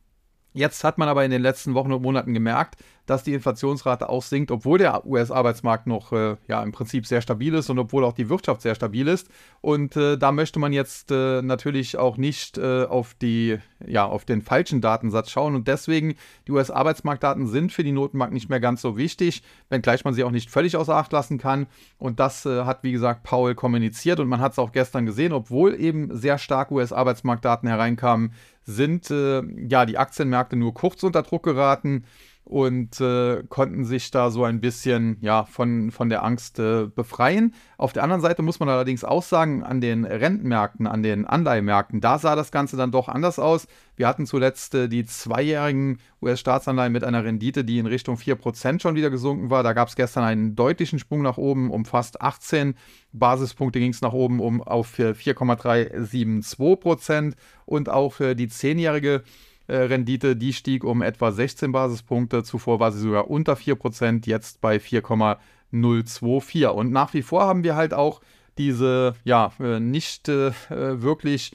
Jetzt 0.53 0.83
hat 0.83 0.97
man 0.97 1.09
aber 1.09 1.23
in 1.23 1.31
den 1.31 1.41
letzten 1.41 1.75
Wochen 1.75 1.91
und 1.91 2.01
Monaten 2.01 2.33
gemerkt, 2.33 2.77
dass 3.07 3.23
die 3.23 3.33
Inflationsrate 3.33 4.09
auch 4.09 4.21
sinkt, 4.21 4.51
obwohl 4.51 4.77
der 4.77 5.07
US-Arbeitsmarkt 5.07 5.87
noch 5.87 6.11
äh, 6.11 6.35
ja 6.47 6.61
im 6.61 6.71
Prinzip 6.71 7.07
sehr 7.07 7.21
stabil 7.21 7.53
ist 7.55 7.69
und 7.69 7.79
obwohl 7.79 8.03
auch 8.03 8.13
die 8.13 8.29
Wirtschaft 8.29 8.61
sehr 8.61 8.75
stabil 8.75 9.07
ist. 9.07 9.29
Und 9.61 9.95
äh, 9.95 10.17
da 10.17 10.31
möchte 10.31 10.59
man 10.59 10.73
jetzt 10.73 11.09
äh, 11.11 11.41
natürlich 11.41 11.97
auch 11.97 12.17
nicht 12.17 12.57
äh, 12.57 12.83
auf 12.83 13.15
die 13.15 13.57
ja 13.85 14.05
auf 14.05 14.25
den 14.25 14.41
falschen 14.41 14.81
Datensatz 14.81 15.31
schauen 15.31 15.55
und 15.55 15.67
deswegen 15.67 16.15
die 16.47 16.51
US-Arbeitsmarktdaten 16.51 17.47
sind 17.47 17.71
für 17.71 17.83
die 17.83 17.91
Notenbank 17.91 18.33
nicht 18.33 18.49
mehr 18.49 18.59
ganz 18.59 18.81
so 18.81 18.97
wichtig, 18.97 19.41
wenngleich 19.69 20.03
man 20.03 20.13
sie 20.13 20.23
auch 20.23 20.31
nicht 20.31 20.49
völlig 20.49 20.75
außer 20.75 20.95
Acht 20.95 21.11
lassen 21.13 21.37
kann. 21.37 21.67
Und 21.97 22.19
das 22.19 22.45
äh, 22.45 22.65
hat 22.65 22.83
wie 22.83 22.91
gesagt 22.91 23.23
Paul 23.23 23.55
kommuniziert 23.55 24.19
und 24.19 24.27
man 24.27 24.41
hat 24.41 24.51
es 24.51 24.59
auch 24.59 24.71
gestern 24.71 25.05
gesehen, 25.05 25.31
obwohl 25.31 25.79
eben 25.79 26.15
sehr 26.15 26.37
stark 26.37 26.71
US-Arbeitsmarktdaten 26.71 27.69
hereinkamen, 27.69 28.33
sind 28.67 29.09
äh, 29.09 29.41
ja 29.67 29.85
die 29.85 29.97
Aktienmärkte 29.97 30.57
nur 30.57 30.73
kurz 30.73 31.01
unter 31.03 31.23
Druck 31.23 31.43
geraten. 31.43 32.03
Und 32.47 33.01
äh, 33.01 33.43
konnten 33.49 33.83
sich 33.83 34.09
da 34.09 34.31
so 34.31 34.45
ein 34.45 34.61
bisschen 34.61 35.17
ja, 35.19 35.43
von, 35.43 35.91
von 35.91 36.07
der 36.07 36.23
Angst 36.23 36.59
äh, 36.59 36.85
befreien. 36.85 37.53
Auf 37.77 37.91
der 37.91 38.03
anderen 38.03 38.21
Seite 38.21 38.41
muss 38.41 38.61
man 38.61 38.69
allerdings 38.69 39.03
auch 39.03 39.21
sagen, 39.21 39.63
an 39.63 39.81
den 39.81 40.05
Rentenmärkten, 40.05 40.87
an 40.87 41.03
den 41.03 41.25
Anleihemärkten, 41.25 41.99
da 41.99 42.19
sah 42.19 42.37
das 42.37 42.51
Ganze 42.51 42.77
dann 42.77 42.91
doch 42.91 43.09
anders 43.09 43.37
aus. 43.37 43.67
Wir 43.97 44.07
hatten 44.07 44.25
zuletzt 44.25 44.75
äh, 44.75 44.87
die 44.87 45.03
zweijährigen 45.03 45.99
US-Staatsanleihen 46.21 46.93
mit 46.93 47.03
einer 47.03 47.25
Rendite, 47.25 47.65
die 47.65 47.79
in 47.79 47.85
Richtung 47.85 48.15
4% 48.15 48.81
schon 48.81 48.95
wieder 48.95 49.09
gesunken 49.09 49.49
war. 49.49 49.61
Da 49.61 49.73
gab 49.73 49.89
es 49.89 49.97
gestern 49.97 50.23
einen 50.23 50.55
deutlichen 50.55 50.99
Sprung 50.99 51.23
nach 51.23 51.37
oben, 51.37 51.69
um 51.69 51.83
fast 51.83 52.21
18 52.21 52.75
Basispunkte 53.11 53.79
ging 53.79 53.91
es 53.91 53.99
nach 53.99 54.13
oben 54.13 54.39
um 54.39 54.63
auf 54.63 54.97
4,372% 54.97 57.33
und 57.65 57.89
auch 57.89 58.13
für 58.13 58.35
die 58.35 58.47
zehnjährige 58.47 59.23
Rendite, 59.67 60.35
die 60.35 60.53
stieg 60.53 60.83
um 60.83 61.01
etwa 61.01 61.31
16 61.31 61.71
Basispunkte. 61.71 62.43
Zuvor 62.43 62.79
war 62.79 62.91
sie 62.91 62.99
sogar 62.99 63.29
unter 63.29 63.53
4%, 63.53 64.27
jetzt 64.27 64.61
bei 64.61 64.79
4,024. 64.79 66.67
Und 66.67 66.91
nach 66.91 67.13
wie 67.13 67.21
vor 67.21 67.43
haben 67.43 67.63
wir 67.63 67.75
halt 67.75 67.93
auch 67.93 68.21
diese, 68.57 69.15
ja, 69.23 69.51
äh, 69.59 69.79
nicht 69.79 70.29
äh, 70.29 70.51
wirklich 70.69 71.51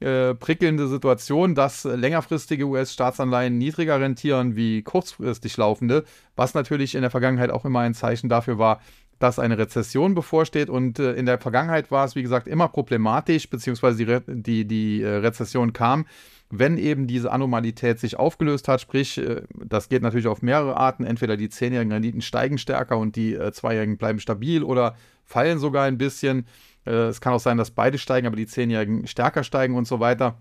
äh, 0.00 0.34
prickelnde 0.34 0.88
Situation, 0.88 1.54
dass 1.54 1.84
längerfristige 1.84 2.66
US-Staatsanleihen 2.66 3.56
niedriger 3.56 4.00
rentieren 4.00 4.54
wie 4.56 4.82
kurzfristig 4.82 5.56
laufende, 5.56 6.04
was 6.34 6.54
natürlich 6.54 6.94
in 6.94 7.00
der 7.00 7.10
Vergangenheit 7.10 7.50
auch 7.50 7.64
immer 7.64 7.80
ein 7.80 7.94
Zeichen 7.94 8.28
dafür 8.28 8.58
war, 8.58 8.80
dass 9.18 9.38
eine 9.38 9.58
Rezession 9.58 10.14
bevorsteht. 10.14 10.68
Und 10.68 10.98
äh, 10.98 11.14
in 11.14 11.26
der 11.26 11.38
Vergangenheit 11.38 11.90
war 11.90 12.04
es, 12.04 12.16
wie 12.16 12.22
gesagt, 12.22 12.48
immer 12.48 12.68
problematisch, 12.68 13.48
beziehungsweise 13.48 13.98
die, 13.98 14.04
Re 14.04 14.22
die, 14.26 14.64
die 14.66 15.02
äh, 15.02 15.08
Rezession 15.16 15.72
kam, 15.72 16.06
wenn 16.50 16.78
eben 16.78 17.06
diese 17.06 17.32
Anomalität 17.32 17.98
sich 17.98 18.18
aufgelöst 18.18 18.68
hat, 18.68 18.80
sprich, 18.80 19.18
äh, 19.18 19.42
das 19.54 19.88
geht 19.88 20.02
natürlich 20.02 20.28
auf 20.28 20.42
mehrere 20.42 20.76
Arten, 20.76 21.04
entweder 21.04 21.36
die 21.36 21.48
zehnjährigen 21.48 21.92
Renditen 21.92 22.20
steigen 22.20 22.58
stärker 22.58 22.98
und 22.98 23.16
die 23.16 23.34
äh, 23.34 23.52
zweijährigen 23.52 23.96
bleiben 23.96 24.20
stabil 24.20 24.62
oder 24.62 24.96
fallen 25.24 25.58
sogar 25.58 25.84
ein 25.84 25.98
bisschen. 25.98 26.46
Äh, 26.86 27.08
es 27.08 27.20
kann 27.20 27.32
auch 27.32 27.40
sein, 27.40 27.56
dass 27.56 27.72
beide 27.72 27.98
steigen, 27.98 28.26
aber 28.26 28.36
die 28.36 28.46
zehnjährigen 28.46 29.06
stärker 29.06 29.42
steigen 29.42 29.74
und 29.74 29.88
so 29.88 29.98
weiter. 29.98 30.38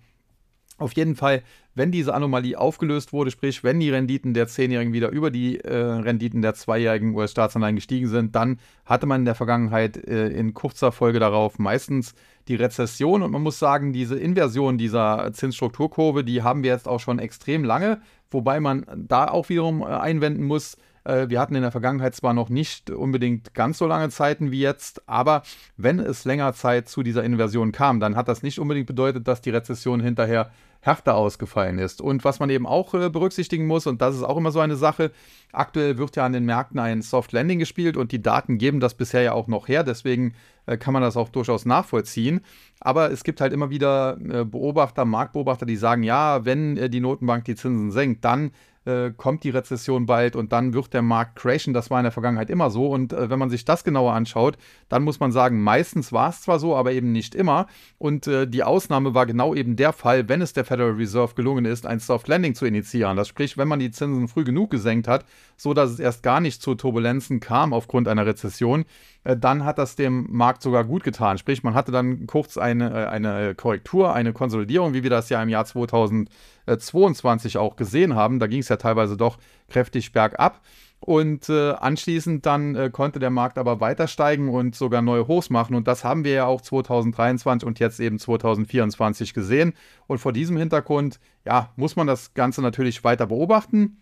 Auf 0.77 0.91
jeden 0.94 1.15
Fall, 1.15 1.41
wenn 1.74 1.91
diese 1.91 2.13
Anomalie 2.13 2.58
aufgelöst 2.58 3.13
wurde, 3.13 3.32
sprich, 3.32 3.63
wenn 3.63 3.79
die 3.79 3.89
Renditen 3.89 4.34
der 4.34 4.48
Zehnjährigen 4.48 4.91
wieder 4.91 5.10
über 5.10 5.32
die 5.32 5.60
äh, 5.60 5.74
Renditen 5.74 6.41
der 6.41 6.53
zweijährigen 6.53 7.15
US-Staatsanleihen 7.15 7.77
gestiegen 7.77 8.08
sind, 8.08 8.36
dann 8.36 8.60
hatte 8.86 9.05
man 9.05 9.22
in 9.22 9.25
der 9.25 9.36
Vergangenheit 9.36 9.96
äh, 9.96 10.27
in 10.27 10.53
kurzer 10.53 10.91
Folge 10.91 11.20
darauf 11.20 11.60
meistens 11.60 12.13
die 12.50 12.55
Rezession. 12.55 13.22
Und 13.22 13.32
man 13.32 13.41
muss 13.41 13.58
sagen, 13.58 13.94
diese 13.94 14.20
Inversion 14.20 14.77
dieser 14.77 15.32
Zinsstrukturkurve, 15.32 16.25
die 16.25 16.44
haben 16.44 16.63
wir 16.63 16.72
jetzt 16.72 16.89
auch 16.89 17.00
schon 17.00 17.20
extrem 17.20 17.63
lange, 17.63 18.01
wobei 18.29 18.60
man 18.60 18.86
da 18.96 19.29
auch 19.29 19.48
wiederum 19.48 19.82
äh, 19.82 19.86
einwenden 19.86 20.44
muss, 20.44 20.77
äh, 21.05 21.29
wir 21.29 21.39
hatten 21.39 21.55
in 21.55 21.62
der 21.62 21.71
Vergangenheit 21.71 22.15
zwar 22.15 22.33
noch 22.33 22.50
nicht 22.50 22.89
unbedingt 22.89 23.53
ganz 23.53 23.77
so 23.77 23.88
lange 23.88 24.09
Zeiten 24.09 24.51
wie 24.51 24.59
jetzt, 24.59 25.07
aber 25.07 25.43
wenn 25.77 26.00
es 26.00 26.25
länger 26.25 26.53
Zeit 26.53 26.89
zu 26.89 27.03
dieser 27.03 27.24
Inversion 27.24 27.71
kam, 27.71 28.00
dann 28.00 28.15
hat 28.15 28.27
das 28.27 28.43
nicht 28.43 28.59
unbedingt 28.59 28.88
bedeutet, 28.88 29.27
dass 29.27 29.41
die 29.41 29.51
Rezession 29.51 30.00
hinterher 30.01 30.51
härter 30.81 31.15
ausgefallen 31.15 31.79
ist. 31.79 32.00
Und 32.00 32.24
was 32.24 32.39
man 32.39 32.50
eben 32.51 32.67
auch 32.67 32.93
äh, 32.93 33.09
berücksichtigen 33.09 33.65
muss, 33.65 33.88
und 33.88 34.01
das 34.01 34.15
ist 34.15 34.24
auch 34.24 34.38
immer 34.38 34.51
so 34.51 34.59
eine 34.59 34.75
Sache, 34.75 35.12
aktuell 35.51 35.97
wird 35.97 36.15
ja 36.15 36.25
an 36.25 36.33
den 36.33 36.45
Märkten 36.45 36.79
ein 36.79 37.01
Soft 37.01 37.31
Landing 37.31 37.57
gespielt 37.57 37.97
und 37.97 38.12
die 38.12 38.21
Daten 38.21 38.57
geben 38.57 38.79
das 38.79 38.93
bisher 38.93 39.21
ja 39.21 39.33
auch 39.33 39.47
noch 39.47 39.67
her, 39.67 39.83
deswegen 39.83 40.33
äh, 40.67 40.77
kann 40.77 40.93
man 40.93 41.01
das 41.01 41.17
auch 41.17 41.29
durchaus 41.29 41.65
nachvollziehen. 41.65 42.41
Aber 42.79 43.12
es 43.12 43.24
gibt 43.24 43.41
halt 43.41 43.53
immer 43.53 43.71
wieder 43.71 44.17
Beobachter, 44.17 45.05
Marktbeobachter, 45.05 45.65
die 45.65 45.77
sagen, 45.77 46.03
ja, 46.03 46.45
wenn 46.45 46.75
die 46.91 47.00
Notenbank 47.00 47.45
die 47.45 47.55
Zinsen 47.55 47.89
senkt, 47.89 48.24
dann 48.24 48.51
äh, 48.86 49.12
kommt 49.12 49.44
die 49.44 49.50
Rezession 49.50 50.06
bald 50.06 50.36
und 50.36 50.51
dann 50.51 50.74
wird 50.74 50.94
der 50.94 51.01
Markt 51.01 51.36
crashen. 51.36 51.74
Das 51.74 51.89
war 51.89 52.00
in 52.00 52.04
der 52.04 52.12
Vergangenheit 52.12 52.50
immer 52.50 52.70
so. 52.70 52.88
Und 52.88 53.13
äh, 53.13 53.30
wenn 53.30 53.39
man 53.39 53.50
sich 53.50 53.65
das 53.65 53.84
genauer 53.84 54.13
anschaut, 54.13 54.58
dann 54.89 55.04
muss 55.04 55.20
man 55.20 55.32
sagen, 55.32 55.62
meistens 55.62 56.12
war 56.13 56.30
es 56.30 56.42
zwar 56.42 56.60
so, 56.60 56.75
aber 56.75 56.92
eben 56.92 57.12
nicht 57.12 57.36
immer. 57.36 57.68
Und 57.98 58.27
äh, 58.27 58.48
die 58.48 58.63
Ausnahme 58.63 59.13
war 59.13 59.25
genau 59.25 59.56
eben 59.56 59.75
der 59.75 59.94
Fall, 59.94 60.30
wenn 60.30 60.42
es 60.42 60.54
der 60.54 60.65
Federal 60.65 60.92
Reserve 60.92 61.36
gelungen 61.36 61.65
ist, 61.65 61.86
ein 61.86 62.00
Soft 62.00 62.27
Landing 62.27 62.56
zu 62.56 62.65
initiieren. 62.65 63.18
Das 63.18 63.27
sprich, 63.27 63.58
wenn 63.58 63.68
man 63.68 63.80
die 63.80 63.92
Zinsen 63.92 64.27
früh 64.27 64.44
genug 64.44 64.70
gesenkt 64.70 65.08
hat, 65.08 65.25
so 65.58 65.74
dass 65.74 65.92
es 65.92 66.00
erst 66.00 66.24
gar 66.24 66.39
nicht 66.39 66.62
zu 66.62 66.75
Turbulenzen 66.75 67.39
kam 67.39 67.74
aufgrund 67.74 68.08
einer 68.08 68.25
Rezession, 68.25 68.86
dann 69.25 69.65
hat 69.65 69.79
das 69.79 69.96
dem 69.96 70.27
Markt 70.29 70.62
sogar 70.62 70.84
gut 70.84 71.03
getan. 71.03 71.39
Sprich, 71.39 71.63
man 71.63 71.74
hatte 71.74 71.91
dann 71.91 72.27
kurz 72.27 72.58
eine, 72.58 72.91
äh, 72.91 73.08
eine 73.08 73.55
Korrektur, 73.55 74.13
eine 74.13 74.34
Konsolidierung, 74.34 74.94
wie 74.94 75.01
wir 75.03 75.10
das 75.10 75.29
ja 75.29 75.41
im 75.41 75.50
Jahr 75.50 75.65
2022 75.65 77.58
auch 77.58 77.75
gesehen 77.75 78.15
haben. 78.15 78.39
Da 78.39 78.46
ging 78.48 78.60
es 78.60 78.70
ja 78.70 78.77
teilweise 78.77 79.17
doch 79.17 79.38
kräftig 79.67 80.12
bergab. 80.12 80.62
Und 81.00 81.50
äh, 81.50 81.72
anschließend 81.72 82.46
dann 82.46 82.75
äh, 82.75 82.89
konnte 82.89 83.20
der 83.20 83.29
Markt 83.29 83.58
aber 83.58 83.79
weiter 83.79 84.08
steigen 84.08 84.50
und 84.50 84.75
sogar 84.75 85.01
neue 85.01 85.27
Hochs 85.27 85.50
machen. 85.50 85.75
Und 85.75 85.88
das 85.88 86.03
haben 86.03 86.24
wir 86.24 86.34
ja 86.34 86.46
auch 86.46 86.62
2023 86.62 87.67
und 87.67 87.79
jetzt 87.79 88.00
eben 88.00 88.17
2024 88.17 89.34
gesehen. 89.34 89.74
Und 90.08 90.20
vor 90.20 90.34
diesem 90.34 90.58
Hintergrund, 90.58 91.20
ja, 91.46 91.72
muss 91.75 91.96
man 91.96 92.08
das 92.08 92.34
Ganze 92.34 92.62
natürlich 92.62 93.03
weiter 93.03 93.27
beobachten. 93.27 93.98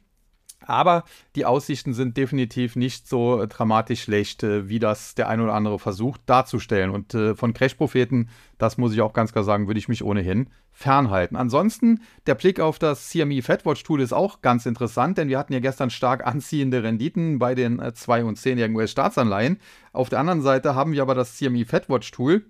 Aber 0.66 1.04
die 1.36 1.46
Aussichten 1.46 1.94
sind 1.94 2.18
definitiv 2.18 2.76
nicht 2.76 3.08
so 3.08 3.46
dramatisch 3.46 4.04
schlecht, 4.04 4.44
äh, 4.44 4.70
wie 4.70 4.80
das 4.80 5.16
der 5.16 5.30
ein 5.30 5.42
oder 5.42 5.54
andere 5.54 5.80
versucht 5.80 6.22
darzustellen. 6.26 6.90
Und 6.90 7.14
äh, 7.14 7.36
von 7.36 7.54
Crash-Propheten, 7.54 8.30
das 8.58 8.78
muss 8.78 8.94
ich 8.94 9.02
auch 9.02 9.14
ganz 9.14 9.32
klar 9.32 9.44
sagen, 9.44 9.68
würde 9.68 9.80
ich 9.80 9.88
mich 9.88 10.04
ohnehin 10.04 10.50
fernhalten. 10.72 11.36
Ansonsten, 11.36 12.02
der 12.26 12.36
Blick 12.36 12.60
auf 12.60 12.80
das 12.80 13.10
CME 13.10 13.42
Fedwatch 13.42 13.84
Tool 13.84 14.02
ist 14.02 14.14
auch 14.14 14.42
ganz 14.42 14.66
interessant, 14.66 15.18
denn 15.18 15.30
wir 15.30 15.38
hatten 15.38 15.54
ja 15.54 15.60
gestern 15.60 15.90
stark 15.90 16.26
anziehende 16.28 16.84
Renditen 16.84 17.40
bei 17.40 17.56
den 17.56 17.80
2- 17.82 18.20
äh, 18.20 18.24
und 18.24 18.38
10-jährigen 18.38 18.76
US-Staatsanleihen. 18.76 19.60
Auf 19.92 20.10
der 20.10 20.20
anderen 20.20 20.42
Seite 20.42 20.76
haben 20.76 20.94
wir 20.94 21.02
aber 21.02 21.16
das 21.16 21.36
CME 21.38 21.66
Fedwatch 21.66 22.12
Tool, 22.12 22.46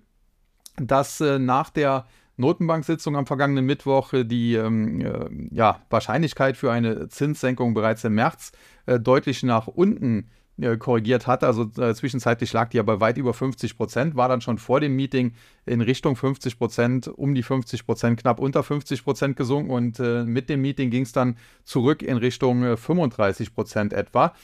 das 0.76 1.20
nach 1.20 1.70
der 1.70 2.06
Notenbank-Sitzung 2.36 3.16
am 3.16 3.26
vergangenen 3.26 3.64
Mittwoch 3.64 4.12
äh, 4.12 4.24
die 4.24 4.54
ähm, 4.54 5.00
äh, 5.00 5.54
ja, 5.54 5.80
Wahrscheinlichkeit 5.90 6.56
für 6.56 6.72
eine 6.72 7.08
Zinssenkung 7.08 7.74
bereits 7.74 8.04
im 8.04 8.14
März 8.14 8.52
äh, 8.86 8.98
deutlich 8.98 9.42
nach 9.42 9.66
unten 9.66 10.30
äh, 10.58 10.76
korrigiert 10.76 11.26
hat. 11.26 11.44
Also 11.44 11.70
äh, 11.78 11.94
zwischenzeitlich 11.94 12.52
lag 12.52 12.70
die 12.70 12.78
ja 12.78 12.82
bei 12.82 13.00
weit 13.00 13.18
über 13.18 13.34
50 13.34 13.76
Prozent, 13.76 14.16
war 14.16 14.28
dann 14.28 14.40
schon 14.40 14.58
vor 14.58 14.80
dem 14.80 14.96
Meeting 14.96 15.34
in 15.66 15.80
Richtung 15.80 16.16
50 16.16 16.58
Prozent, 16.58 17.08
um 17.08 17.34
die 17.34 17.42
50 17.42 17.86
Prozent, 17.86 18.20
knapp 18.20 18.40
unter 18.40 18.62
50 18.62 19.04
Prozent 19.04 19.36
gesunken 19.36 19.70
und 19.70 19.98
mit 19.98 20.48
dem 20.48 20.60
Meeting 20.60 20.90
ging 20.90 21.02
es 21.02 21.12
dann 21.12 21.36
zurück 21.64 22.02
in 22.02 22.18
Richtung 22.18 22.76
35 22.76 23.54
Prozent 23.54 23.92
etwa. 23.92 24.34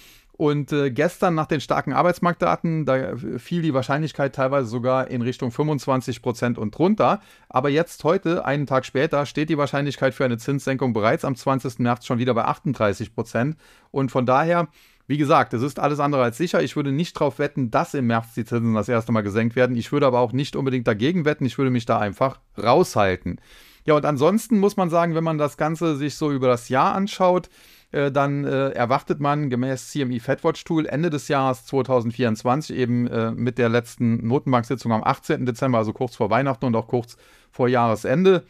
Und 0.40 0.72
äh, 0.72 0.90
gestern 0.90 1.34
nach 1.34 1.44
den 1.44 1.60
starken 1.60 1.92
Arbeitsmarktdaten, 1.92 2.86
da 2.86 3.14
fiel 3.36 3.60
die 3.60 3.74
Wahrscheinlichkeit 3.74 4.34
teilweise 4.34 4.70
sogar 4.70 5.08
in 5.08 5.20
Richtung 5.20 5.50
25 5.50 6.22
Prozent 6.22 6.56
und 6.56 6.78
drunter. 6.78 7.20
Aber 7.50 7.68
jetzt 7.68 8.04
heute, 8.04 8.46
einen 8.46 8.64
Tag 8.64 8.86
später, 8.86 9.26
steht 9.26 9.50
die 9.50 9.58
Wahrscheinlichkeit 9.58 10.14
für 10.14 10.24
eine 10.24 10.38
Zinssenkung 10.38 10.94
bereits 10.94 11.26
am 11.26 11.36
20. 11.36 11.80
März 11.80 12.06
schon 12.06 12.18
wieder 12.18 12.32
bei 12.32 12.46
38 12.46 13.14
Prozent. 13.14 13.58
Und 13.90 14.10
von 14.10 14.24
daher, 14.24 14.68
wie 15.06 15.18
gesagt, 15.18 15.52
es 15.52 15.60
ist 15.60 15.78
alles 15.78 16.00
andere 16.00 16.22
als 16.22 16.38
sicher. 16.38 16.62
Ich 16.62 16.74
würde 16.74 16.90
nicht 16.90 17.16
darauf 17.16 17.38
wetten, 17.38 17.70
dass 17.70 17.92
im 17.92 18.06
März 18.06 18.32
die 18.34 18.46
Zinsen 18.46 18.72
das 18.72 18.88
erste 18.88 19.12
Mal 19.12 19.20
gesenkt 19.20 19.56
werden. 19.56 19.76
Ich 19.76 19.92
würde 19.92 20.06
aber 20.06 20.20
auch 20.20 20.32
nicht 20.32 20.56
unbedingt 20.56 20.88
dagegen 20.88 21.26
wetten. 21.26 21.44
Ich 21.44 21.58
würde 21.58 21.70
mich 21.70 21.84
da 21.84 21.98
einfach 21.98 22.40
raushalten. 22.56 23.42
Ja, 23.84 23.94
und 23.94 24.06
ansonsten 24.06 24.58
muss 24.58 24.78
man 24.78 24.88
sagen, 24.88 25.14
wenn 25.14 25.24
man 25.24 25.36
das 25.36 25.58
Ganze 25.58 25.96
sich 25.96 26.14
so 26.14 26.32
über 26.32 26.48
das 26.48 26.70
Jahr 26.70 26.94
anschaut, 26.94 27.50
äh, 27.92 28.12
dann 28.12 28.44
äh, 28.44 28.70
erwartet 28.70 29.20
man 29.20 29.50
gemäß 29.50 29.90
CME 29.90 30.20
Fedwatch 30.20 30.64
Tool 30.64 30.86
Ende 30.86 31.10
des 31.10 31.28
Jahres 31.28 31.66
2024 31.66 32.76
eben 32.76 33.06
äh, 33.06 33.32
mit 33.32 33.58
der 33.58 33.68
letzten 33.68 34.26
Notenbank-Sitzung 34.26 34.92
am 34.92 35.02
18. 35.02 35.46
Dezember, 35.46 35.78
also 35.78 35.92
kurz 35.92 36.16
vor 36.16 36.30
Weihnachten 36.30 36.66
und 36.66 36.76
auch 36.76 36.86
kurz 36.86 37.16
vor 37.50 37.68
Jahresende, 37.68 38.44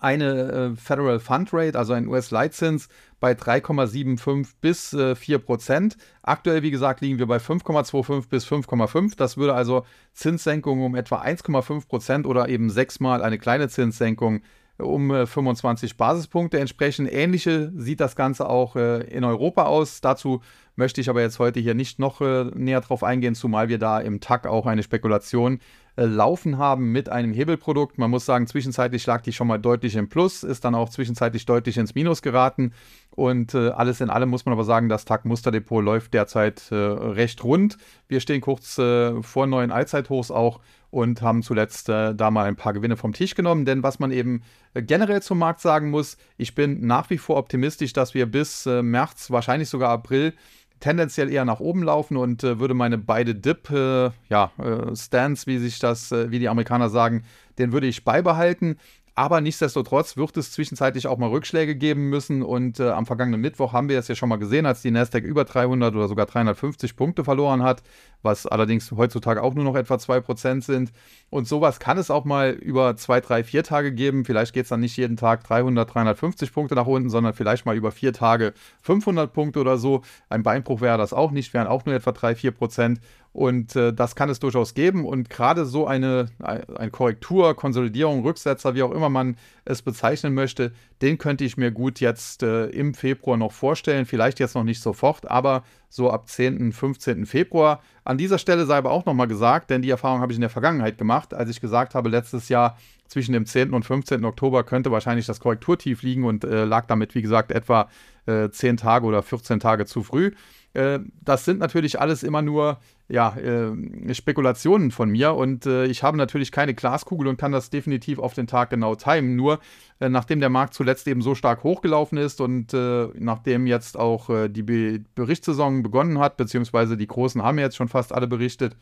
eine 0.00 0.72
äh, 0.72 0.76
Federal 0.76 1.20
Fund 1.20 1.50
Rate, 1.52 1.78
also 1.78 1.92
ein 1.92 2.08
US-Leitzins 2.08 2.88
bei 3.20 3.32
3,75 3.32 4.48
bis 4.60 4.92
äh, 4.92 5.14
4 5.14 5.38
Prozent. 5.38 5.96
Aktuell, 6.22 6.62
wie 6.62 6.70
gesagt, 6.70 7.02
liegen 7.02 7.18
wir 7.18 7.26
bei 7.26 7.36
5,25 7.36 8.28
bis 8.28 8.46
5,5. 8.46 9.14
Das 9.16 9.36
würde 9.36 9.54
also 9.54 9.84
Zinssenkungen 10.14 10.84
um 10.84 10.94
etwa 10.94 11.20
1,5 11.20 11.86
Prozent 11.86 12.26
oder 12.26 12.48
eben 12.48 12.70
sechsmal 12.70 13.22
eine 13.22 13.38
kleine 13.38 13.68
Zinssenkung 13.68 14.40
um 14.80 15.26
25 15.26 15.90
äh, 15.90 15.94
Basispunkte 15.96 16.58
entsprechen. 16.58 17.06
Ähnliche 17.06 17.72
sieht 17.76 18.00
das 18.00 18.16
Ganze 18.16 18.48
auch 18.48 18.76
äh, 18.76 19.02
in 19.08 19.24
Europa 19.24 19.64
aus. 19.64 20.00
Dazu 20.00 20.40
möchte 20.76 21.00
ich 21.00 21.10
aber 21.10 21.20
jetzt 21.20 21.38
heute 21.38 21.60
hier 21.60 21.74
nicht 21.74 21.98
noch 21.98 22.20
äh, 22.20 22.44
näher 22.54 22.80
drauf 22.80 23.04
eingehen, 23.04 23.34
zumal 23.34 23.68
wir 23.68 23.78
da 23.78 24.00
im 24.00 24.20
TAC 24.20 24.46
auch 24.46 24.66
eine 24.66 24.82
Spekulation 24.82 25.60
laufen 25.96 26.58
haben 26.58 26.92
mit 26.92 27.08
einem 27.08 27.32
Hebelprodukt. 27.32 27.98
Man 27.98 28.10
muss 28.10 28.26
sagen, 28.26 28.46
zwischenzeitlich 28.46 29.06
lag 29.06 29.22
die 29.22 29.32
schon 29.32 29.46
mal 29.46 29.58
deutlich 29.58 29.96
im 29.96 30.08
Plus, 30.08 30.42
ist 30.42 30.64
dann 30.64 30.74
auch 30.74 30.88
zwischenzeitlich 30.88 31.46
deutlich 31.46 31.76
ins 31.76 31.94
Minus 31.94 32.22
geraten. 32.22 32.72
Und 33.10 33.54
äh, 33.54 33.70
alles 33.70 34.00
in 34.00 34.08
allem 34.08 34.30
muss 34.30 34.46
man 34.46 34.52
aber 34.52 34.64
sagen, 34.64 34.88
das 34.88 35.04
TAG 35.04 35.24
Musterdepot 35.24 35.84
läuft 35.84 36.14
derzeit 36.14 36.70
äh, 36.70 36.74
recht 36.74 37.42
rund. 37.44 37.76
Wir 38.08 38.20
stehen 38.20 38.40
kurz 38.40 38.78
äh, 38.78 39.22
vor 39.22 39.46
neuen 39.46 39.72
Allzeithochs 39.72 40.30
auch 40.30 40.60
und 40.90 41.22
haben 41.22 41.42
zuletzt 41.42 41.88
äh, 41.88 42.14
da 42.14 42.30
mal 42.30 42.46
ein 42.46 42.56
paar 42.56 42.72
Gewinne 42.72 42.96
vom 42.96 43.12
Tisch 43.12 43.34
genommen. 43.34 43.64
Denn 43.64 43.82
was 43.82 43.98
man 43.98 44.12
eben 44.12 44.42
äh, 44.74 44.82
generell 44.82 45.22
zum 45.22 45.38
Markt 45.38 45.60
sagen 45.60 45.90
muss, 45.90 46.16
ich 46.36 46.54
bin 46.54 46.86
nach 46.86 47.10
wie 47.10 47.18
vor 47.18 47.36
optimistisch, 47.36 47.92
dass 47.92 48.14
wir 48.14 48.26
bis 48.26 48.64
März, 48.64 49.30
wahrscheinlich 49.30 49.68
sogar 49.68 49.90
April, 49.90 50.34
tendenziell 50.80 51.30
eher 51.30 51.44
nach 51.44 51.60
oben 51.60 51.82
laufen 51.82 52.16
und 52.16 52.42
äh, 52.42 52.58
würde 52.58 52.74
meine 52.74 52.98
beide 52.98 53.34
Dip, 53.34 53.70
äh, 53.70 54.10
ja, 54.28 54.50
äh, 54.58 54.96
Stands, 54.96 55.46
wie 55.46 55.58
sich 55.58 55.78
das, 55.78 56.10
äh, 56.10 56.30
wie 56.30 56.38
die 56.38 56.48
Amerikaner 56.48 56.88
sagen, 56.88 57.24
den 57.58 57.72
würde 57.72 57.86
ich 57.86 58.04
beibehalten. 58.04 58.78
Aber 59.20 59.42
nichtsdestotrotz 59.42 60.16
wird 60.16 60.34
es 60.38 60.50
zwischenzeitlich 60.50 61.06
auch 61.06 61.18
mal 61.18 61.28
Rückschläge 61.28 61.76
geben 61.76 62.08
müssen. 62.08 62.42
Und 62.42 62.80
äh, 62.80 62.88
am 62.88 63.04
vergangenen 63.04 63.42
Mittwoch 63.42 63.74
haben 63.74 63.90
wir 63.90 63.98
es 63.98 64.08
ja 64.08 64.14
schon 64.14 64.30
mal 64.30 64.38
gesehen, 64.38 64.64
als 64.64 64.80
die 64.80 64.90
Nasdaq 64.90 65.24
über 65.24 65.44
300 65.44 65.94
oder 65.94 66.08
sogar 66.08 66.24
350 66.24 66.96
Punkte 66.96 67.22
verloren 67.22 67.62
hat, 67.62 67.82
was 68.22 68.46
allerdings 68.46 68.90
heutzutage 68.92 69.42
auch 69.42 69.52
nur 69.52 69.64
noch 69.64 69.76
etwa 69.76 69.96
2% 69.96 70.62
sind. 70.62 70.90
Und 71.28 71.46
sowas 71.46 71.80
kann 71.80 71.98
es 71.98 72.10
auch 72.10 72.24
mal 72.24 72.52
über 72.52 72.96
2, 72.96 73.20
3, 73.20 73.44
4 73.44 73.62
Tage 73.62 73.92
geben. 73.92 74.24
Vielleicht 74.24 74.54
geht 74.54 74.62
es 74.62 74.70
dann 74.70 74.80
nicht 74.80 74.96
jeden 74.96 75.18
Tag 75.18 75.44
300, 75.44 75.92
350 75.92 76.54
Punkte 76.54 76.74
nach 76.74 76.86
unten, 76.86 77.10
sondern 77.10 77.34
vielleicht 77.34 77.66
mal 77.66 77.76
über 77.76 77.92
4 77.92 78.14
Tage 78.14 78.54
500 78.80 79.30
Punkte 79.30 79.60
oder 79.60 79.76
so. 79.76 80.00
Ein 80.30 80.42
Beinbruch 80.42 80.80
wäre 80.80 80.96
das 80.96 81.12
auch 81.12 81.30
nicht, 81.30 81.52
wären 81.52 81.66
auch 81.66 81.84
nur 81.84 81.94
etwa 81.94 82.12
3, 82.12 82.32
4%. 82.32 82.96
Und 83.32 83.76
äh, 83.76 83.92
das 83.92 84.16
kann 84.16 84.28
es 84.28 84.40
durchaus 84.40 84.74
geben. 84.74 85.04
Und 85.04 85.30
gerade 85.30 85.64
so 85.64 85.86
eine, 85.86 86.26
eine 86.40 86.90
Korrektur, 86.90 87.54
Konsolidierung, 87.54 88.22
Rücksetzer, 88.22 88.74
wie 88.74 88.82
auch 88.82 88.90
immer 88.90 89.08
man 89.08 89.36
es 89.64 89.82
bezeichnen 89.82 90.34
möchte, 90.34 90.72
den 91.00 91.16
könnte 91.16 91.44
ich 91.44 91.56
mir 91.56 91.70
gut 91.70 92.00
jetzt 92.00 92.42
äh, 92.42 92.66
im 92.66 92.92
Februar 92.92 93.36
noch 93.36 93.52
vorstellen. 93.52 94.04
Vielleicht 94.04 94.40
jetzt 94.40 94.56
noch 94.56 94.64
nicht 94.64 94.82
sofort, 94.82 95.30
aber 95.30 95.62
so 95.88 96.10
ab 96.10 96.28
10., 96.28 96.72
15. 96.72 97.24
Februar. 97.24 97.80
An 98.04 98.18
dieser 98.18 98.38
Stelle 98.38 98.66
sei 98.66 98.76
aber 98.76 98.90
auch 98.90 99.06
nochmal 99.06 99.28
gesagt, 99.28 99.70
denn 99.70 99.82
die 99.82 99.90
Erfahrung 99.90 100.20
habe 100.20 100.32
ich 100.32 100.36
in 100.36 100.42
der 100.42 100.50
Vergangenheit 100.50 100.98
gemacht, 100.98 101.32
als 101.32 101.50
ich 101.50 101.60
gesagt 101.60 101.94
habe, 101.94 102.08
letztes 102.08 102.48
Jahr 102.48 102.76
zwischen 103.06 103.32
dem 103.32 103.46
10. 103.46 103.74
und 103.74 103.84
15. 103.84 104.24
Oktober 104.24 104.64
könnte 104.64 104.90
wahrscheinlich 104.90 105.26
das 105.26 105.40
Korrekturtief 105.40 106.02
liegen 106.02 106.24
und 106.24 106.44
äh, 106.44 106.64
lag 106.64 106.86
damit, 106.86 107.14
wie 107.14 107.22
gesagt, 107.22 107.52
etwa 107.52 107.88
äh, 108.26 108.50
10 108.50 108.76
Tage 108.76 109.06
oder 109.06 109.22
14 109.22 109.60
Tage 109.60 109.86
zu 109.86 110.02
früh. 110.02 110.32
Äh, 110.74 111.00
das 111.20 111.44
sind 111.44 111.58
natürlich 111.58 112.00
alles 112.00 112.22
immer 112.22 112.42
nur 112.42 112.78
ja, 113.10 113.36
äh, 113.36 114.14
Spekulationen 114.14 114.90
von 114.90 115.10
mir 115.10 115.34
und 115.34 115.66
äh, 115.66 115.86
ich 115.86 116.02
habe 116.02 116.16
natürlich 116.16 116.52
keine 116.52 116.74
Glaskugel 116.74 117.26
und 117.26 117.36
kann 117.36 117.52
das 117.52 117.68
definitiv 117.68 118.18
auf 118.18 118.34
den 118.34 118.46
Tag 118.46 118.70
genau 118.70 118.94
timen. 118.94 119.34
Nur 119.34 119.58
äh, 119.98 120.08
nachdem 120.08 120.40
der 120.40 120.48
Markt 120.48 120.74
zuletzt 120.74 121.08
eben 121.08 121.20
so 121.20 121.34
stark 121.34 121.64
hochgelaufen 121.64 122.18
ist 122.18 122.40
und 122.40 122.72
äh, 122.72 123.08
nachdem 123.18 123.66
jetzt 123.66 123.98
auch 123.98 124.30
äh, 124.30 124.48
die 124.48 124.62
Be 124.62 125.00
Berichtssaison 125.14 125.82
begonnen 125.82 126.18
hat, 126.20 126.36
beziehungsweise 126.36 126.96
die 126.96 127.08
Großen 127.08 127.42
haben 127.42 127.58
jetzt 127.58 127.76
schon 127.76 127.88
fast 127.88 128.12
alle 128.12 128.28
berichtet, 128.28 128.76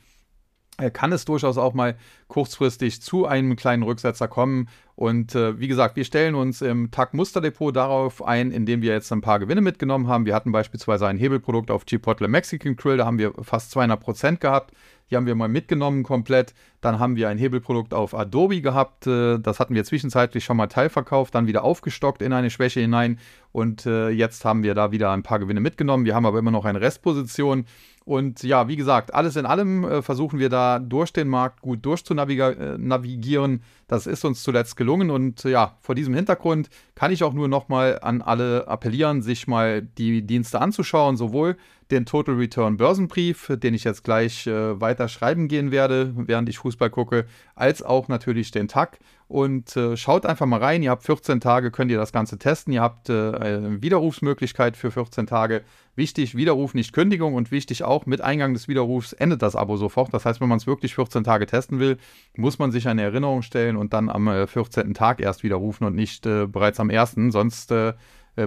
kann 0.92 1.12
es 1.12 1.24
durchaus 1.24 1.58
auch 1.58 1.74
mal 1.74 1.96
kurzfristig 2.28 3.02
zu 3.02 3.26
einem 3.26 3.56
kleinen 3.56 3.82
Rücksetzer 3.82 4.28
kommen. 4.28 4.68
Und 4.94 5.34
äh, 5.34 5.58
wie 5.58 5.68
gesagt, 5.68 5.96
wir 5.96 6.04
stellen 6.04 6.34
uns 6.34 6.62
im 6.62 6.90
TAG 6.90 7.14
Musterdepot 7.14 7.74
darauf 7.74 8.24
ein, 8.24 8.50
indem 8.50 8.82
wir 8.82 8.92
jetzt 8.92 9.12
ein 9.12 9.20
paar 9.20 9.38
Gewinne 9.38 9.60
mitgenommen 9.60 10.08
haben. 10.08 10.26
Wir 10.26 10.34
hatten 10.34 10.52
beispielsweise 10.52 11.06
ein 11.06 11.18
Hebelprodukt 11.18 11.70
auf 11.70 11.84
Chipotle 11.84 12.28
Mexican 12.28 12.76
Grill, 12.76 12.96
da 12.96 13.06
haben 13.06 13.18
wir 13.18 13.32
fast 13.42 13.70
200 13.72 14.00
Prozent 14.00 14.40
gehabt. 14.40 14.72
Die 15.10 15.16
haben 15.16 15.26
wir 15.26 15.34
mal 15.34 15.48
mitgenommen 15.48 16.02
komplett. 16.02 16.54
Dann 16.80 16.98
haben 16.98 17.16
wir 17.16 17.28
ein 17.28 17.38
Hebelprodukt 17.38 17.94
auf 17.94 18.14
Adobe 18.14 18.60
gehabt. 18.60 19.06
Äh, 19.06 19.38
das 19.38 19.60
hatten 19.60 19.74
wir 19.74 19.84
zwischenzeitlich 19.84 20.44
schon 20.44 20.56
mal 20.56 20.68
teilverkauft, 20.68 21.34
dann 21.34 21.46
wieder 21.46 21.64
aufgestockt 21.64 22.22
in 22.22 22.32
eine 22.32 22.50
Schwäche 22.50 22.80
hinein. 22.80 23.18
Und 23.52 23.86
äh, 23.86 24.10
jetzt 24.10 24.44
haben 24.44 24.62
wir 24.62 24.74
da 24.74 24.92
wieder 24.92 25.10
ein 25.10 25.22
paar 25.22 25.38
Gewinne 25.38 25.60
mitgenommen. 25.60 26.04
Wir 26.04 26.14
haben 26.14 26.26
aber 26.26 26.38
immer 26.38 26.50
noch 26.50 26.64
eine 26.64 26.80
Restposition. 26.80 27.64
Und 28.04 28.42
ja, 28.42 28.68
wie 28.68 28.76
gesagt, 28.76 29.12
alles 29.12 29.36
in 29.36 29.44
allem 29.44 29.84
äh, 29.84 30.00
versuchen 30.00 30.38
wir 30.38 30.48
da 30.48 30.78
durch 30.78 31.12
den 31.12 31.28
Markt 31.28 31.60
gut 31.60 31.84
durchzunavigieren. 31.84 33.62
Das 33.86 34.06
ist 34.06 34.24
uns 34.24 34.42
zuletzt 34.42 34.76
gelungen. 34.76 35.10
Und 35.10 35.44
ja, 35.44 35.76
vor 35.80 35.94
diesem 35.94 36.14
Hintergrund 36.14 36.70
kann 36.94 37.12
ich 37.12 37.22
auch 37.22 37.34
nur 37.34 37.48
nochmal 37.48 37.98
an 38.00 38.22
alle 38.22 38.66
appellieren, 38.66 39.20
sich 39.20 39.46
mal 39.46 39.82
die 39.82 40.22
Dienste 40.22 40.58
anzuschauen, 40.60 41.18
sowohl 41.18 41.56
den 41.90 42.04
Total 42.06 42.34
Return 42.34 42.76
Börsenbrief, 42.76 43.50
den 43.50 43.74
ich 43.74 43.84
jetzt 43.84 44.04
gleich 44.04 44.46
äh, 44.46 44.80
weiter 44.80 45.08
schreiben 45.08 45.48
gehen 45.48 45.70
werde, 45.70 46.12
während 46.16 46.48
ich 46.48 46.58
Fußball 46.58 46.90
gucke, 46.90 47.24
als 47.54 47.82
auch 47.82 48.08
natürlich 48.08 48.50
den 48.50 48.68
TAG. 48.68 48.98
Und 49.26 49.76
äh, 49.76 49.96
schaut 49.96 50.24
einfach 50.24 50.46
mal 50.46 50.60
rein. 50.60 50.82
Ihr 50.82 50.90
habt 50.90 51.04
14 51.04 51.40
Tage, 51.40 51.70
könnt 51.70 51.90
ihr 51.90 51.98
das 51.98 52.12
Ganze 52.12 52.38
testen. 52.38 52.72
Ihr 52.72 52.80
habt 52.80 53.10
äh, 53.10 53.32
eine 53.32 53.82
Widerrufsmöglichkeit 53.82 54.76
für 54.76 54.90
14 54.90 55.26
Tage. 55.26 55.62
Wichtig, 55.96 56.34
Widerruf, 56.34 56.72
nicht 56.72 56.94
Kündigung. 56.94 57.34
Und 57.34 57.50
wichtig 57.50 57.84
auch, 57.84 58.06
mit 58.06 58.22
Eingang 58.22 58.54
des 58.54 58.68
Widerrufs 58.68 59.12
endet 59.12 59.42
das 59.42 59.54
Abo 59.54 59.76
sofort. 59.76 60.14
Das 60.14 60.24
heißt, 60.24 60.40
wenn 60.40 60.48
man 60.48 60.56
es 60.56 60.66
wirklich 60.66 60.94
14 60.94 61.24
Tage 61.24 61.44
testen 61.44 61.78
will, 61.78 61.98
muss 62.36 62.58
man 62.58 62.72
sich 62.72 62.88
eine 62.88 63.02
Erinnerung 63.02 63.42
stellen 63.42 63.76
und 63.76 63.92
dann 63.92 64.08
am 64.08 64.46
14. 64.46 64.90
Äh, 64.90 64.92
Tag 64.94 65.20
erst 65.20 65.42
widerrufen 65.42 65.86
und 65.86 65.94
nicht 65.94 66.24
äh, 66.24 66.46
bereits 66.46 66.80
am 66.80 66.88
1. 66.88 67.16
Sonst 67.28 67.70
äh, 67.70 67.92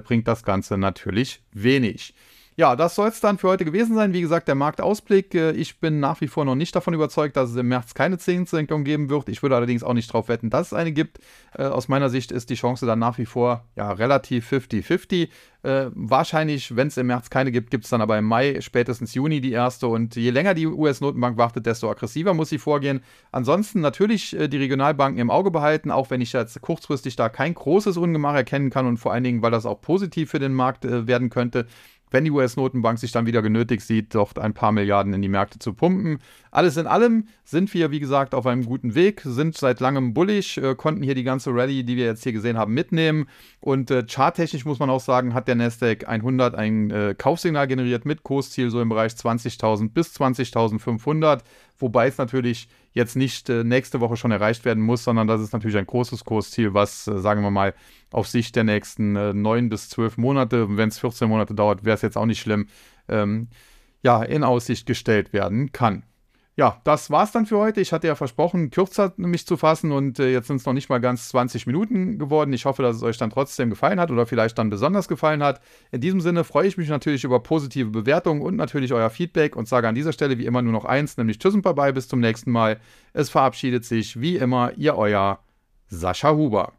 bringt 0.03 0.27
das 0.27 0.43
Ganze 0.43 0.77
natürlich 0.77 1.43
wenig. 1.51 2.15
Ja, 2.58 2.75
das 2.75 2.96
soll 2.96 3.08
es 3.08 3.22
dann 3.22 3.38
für 3.38 3.48
heute 3.48 3.63
gewesen 3.63 3.96
sein. 3.96 4.12
Wie 4.12 4.19
gesagt, 4.19 4.49
der 4.49 4.56
Marktausblick. 4.56 5.34
Äh, 5.34 5.52
ich 5.52 5.80
bin 5.80 6.02
nach 6.02 6.19
wie 6.19 6.28
vor 6.28 6.43
noch 6.43 6.56
nicht 6.56 6.76
davon 6.76 6.93
überzeugt, 6.93 7.38
dass 7.38 7.49
es 7.49 7.56
im 7.56 7.69
März 7.69 7.93
keine 7.93 8.17
Zinssenkung 8.17 8.84
geben 8.84 9.10
wird. 9.10 9.30
Ich 9.30 9.41
würde 9.41 9.56
allerdings 9.56 9.84
auch 9.84 9.93
nicht 9.93 10.10
darauf 10.10 10.28
wetten, 10.28 10.49
dass 10.49 10.67
es 10.67 10.73
eine 10.73 10.91
gibt. 10.91 11.19
Äh, 11.58 11.63
aus 11.63 11.88
meiner 11.88 12.10
Sicht 12.10 12.30
ist 12.30 12.49
die 12.49 12.56
Chance 12.56 12.86
dann 12.86 12.99
nach 12.99 13.17
wie 13.17 13.26
vor 13.26 13.63
ja, 13.78 13.89
relativ 13.93 14.52
50-50. 14.52 15.30
Äh, 15.63 15.91
wahrscheinlich, 15.93 16.76
wenn 16.76 16.89
es 16.89 16.97
im 16.97 17.08
März 17.08 17.30
keine 17.30 17.54
gibt, 17.54 17.71
gibt 17.71 17.86
es 17.86 17.89
dann 17.89 18.02
aber 18.02 18.17
im 18.17 18.26
Mai, 18.26 18.60
spätestens 18.60 19.13
Juni 19.13 19.39
die 19.39 19.54
erste. 19.54 19.88
Und 19.88 20.17
je 20.17 20.32
länger 20.32 20.54
die 20.54 20.67
US-Notenbank 20.67 21.38
wartet, 21.38 21.65
desto 21.65 21.89
aggressiver 21.89 22.34
muss 22.34 22.49
sie 22.49 22.58
vorgehen. 22.58 23.02
Ansonsten 23.32 23.80
natürlich 23.80 24.32
die 24.32 24.58
Regionalbanken 24.58 25.21
im 25.21 25.30
Auge 25.30 25.52
behalten, 25.52 25.89
auch 25.89 26.10
wenn 26.10 26.19
ich 26.19 26.34
jetzt 26.34 26.60
kurzfristig 26.60 27.15
da 27.15 27.30
kein 27.30 27.54
großes 27.54 27.95
Ungemach 27.95 28.36
erkennen 28.36 28.71
kann 28.71 28.88
und 28.88 28.97
vor 28.97 29.13
allen 29.13 29.23
Dingen, 29.23 29.41
weil 29.41 29.52
das 29.52 29.65
auch 29.65 29.80
positiv 29.80 30.32
für 30.32 30.39
den 30.39 30.54
Markt 30.54 30.84
werden 30.84 31.30
könnte 31.30 31.67
wenn 32.12 32.26
die 32.26 32.32
US-Notenbank 32.32 33.00
sich 33.00 33.12
dann 33.12 33.26
wieder 33.26 33.41
genötigt 33.41 33.82
sieht, 33.84 34.13
dort 34.13 34.38
ein 34.38 34.54
paar 34.54 34.71
Milliarden 34.71 35.13
in 35.13 35.21
die 35.21 35.30
Märkte 35.30 35.60
zu 35.60 35.74
pumpen. 35.74 36.19
Alles 36.52 36.78
in 36.78 36.86
allem 36.86 37.28
sind 37.45 37.74
wir, 37.74 37.91
wie 37.91 38.02
gesagt, 38.02 38.36
auf 38.36 38.45
einem 38.45 38.65
guten 38.65 38.93
Weg, 38.93 39.21
sind 39.24 39.58
seit 39.58 39.80
langem 39.80 40.13
bullig, 40.13 40.58
äh, 40.58 40.76
konnten 40.76 41.02
hier 41.02 41.15
die 41.15 41.24
ganze 41.24 41.52
Rallye, 41.52 41.84
die 41.84 41.95
wir 41.95 42.06
jetzt 42.06 42.24
hier 42.24 42.34
gesehen 42.34 42.58
haben, 42.58 42.74
mitnehmen. 42.74 43.28
Und 43.62 43.89
äh, 43.89 44.04
charttechnisch 44.06 44.65
muss 44.65 44.80
man 44.80 44.89
auch 44.89 45.00
sagen, 45.00 45.34
hat 45.34 45.47
der 45.47 45.56
Nasdaq 45.56 46.08
100 46.08 46.54
ein 46.54 46.91
äh, 46.91 47.15
Kaufsignal 47.17 47.67
generiert 47.67 48.06
mit 48.06 48.24
Kursziel 48.24 48.69
so 48.69 48.82
im 48.82 48.89
Bereich 48.89 49.13
20.000 49.13 49.89
bis 49.89 50.13
20.500, 50.15 51.39
wobei 51.80 52.08
es 52.08 52.17
natürlich 52.17 52.67
jetzt 52.93 53.15
nicht 53.15 53.49
äh, 53.49 53.63
nächste 53.63 54.01
Woche 54.01 54.17
schon 54.17 54.32
erreicht 54.32 54.65
werden 54.65 54.84
muss, 54.84 55.04
sondern 55.04 55.27
das 55.27 55.41
ist 55.41 55.54
natürlich 55.54 55.77
ein 55.77 55.86
großes 55.88 56.25
Kursziel, 56.25 56.73
was, 56.73 57.08
äh, 57.08 57.19
sagen 57.19 57.41
wir 57.41 57.51
mal, 57.51 57.73
auf 58.12 58.27
Sicht 58.27 58.56
der 58.56 58.63
nächsten 58.63 59.15
äh, 59.15 59.34
neun 59.34 59.69
bis 59.69 59.89
zwölf 59.89 60.17
Monate, 60.17 60.77
wenn 60.77 60.89
es 60.89 60.99
14 60.99 61.30
Monate 61.30 61.54
dauert, 61.54 61.86
wäre 61.86 61.95
es 61.95 62.01
jetzt 62.01 62.17
auch 62.17 62.25
nicht 62.25 62.41
schlimm, 62.41 62.67
ähm, 63.08 63.47
ja, 64.04 64.23
in 64.23 64.43
Aussicht 64.43 64.86
gestellt 64.86 65.32
werden 65.34 65.71
kann 65.71 66.04
ja, 66.58 66.82
das 66.84 67.10
war's 67.10 67.32
dann 67.32 67.46
für 67.46 67.58
heute. 67.58 67.80
Ich 67.80 67.94
hatte 67.94 68.08
ja 68.08 68.16
versprochen, 68.16 68.72
kürzer 68.72 69.14
mich 69.16 69.48
zu 69.48 69.56
fassen 69.56 69.92
und 69.92 70.20
äh, 70.20 70.32
jetzt 70.32 70.48
sind 70.48 70.58
es 70.58 70.66
noch 70.66 70.74
nicht 70.74 70.90
mal 70.90 71.00
ganz 71.00 71.30
20 71.30 71.66
Minuten 71.66 72.20
geworden. 72.20 72.52
Ich 72.52 72.66
hoffe, 72.66 72.84
dass 72.84 72.98
es 72.98 73.04
euch 73.04 73.18
dann 73.18 73.30
trotzdem 73.30 73.70
gefallen 73.70 74.00
hat 74.02 74.12
oder 74.12 74.26
vielleicht 74.26 74.58
dann 74.58 74.70
besonders 74.70 75.08
gefallen 75.08 75.42
hat. 75.44 75.62
In 75.92 76.02
diesem 76.02 76.20
Sinne 76.20 76.44
freue 76.44 76.68
ich 76.68 76.78
mich 76.78 76.90
natürlich 76.90 77.24
über 77.24 77.42
positive 77.42 77.90
Bewertungen 77.90 78.42
und 78.42 78.58
natürlich 78.58 78.92
euer 78.94 79.10
Feedback 79.10 79.56
und 79.56 79.70
sage 79.70 79.88
an 79.88 79.96
dieser 79.96 80.12
Stelle 80.12 80.38
wie 80.38 80.46
immer 80.46 80.62
nur 80.62 80.74
noch 80.74 80.86
eins, 80.86 81.16
nämlich 81.16 81.40
Tschüss 81.40 81.54
und 81.54 81.62
Bye-bye, 81.62 81.94
bis 81.94 82.10
zum 82.10 82.20
nächsten 82.20 82.52
Mal. 82.52 82.80
Es 83.14 83.30
verabschiedet 83.30 83.86
sich 83.86 84.20
wie 84.20 84.36
immer, 84.36 84.74
ihr 84.76 84.98
euer 84.98 85.40
Sascha 85.88 86.32
Huber. 86.32 86.74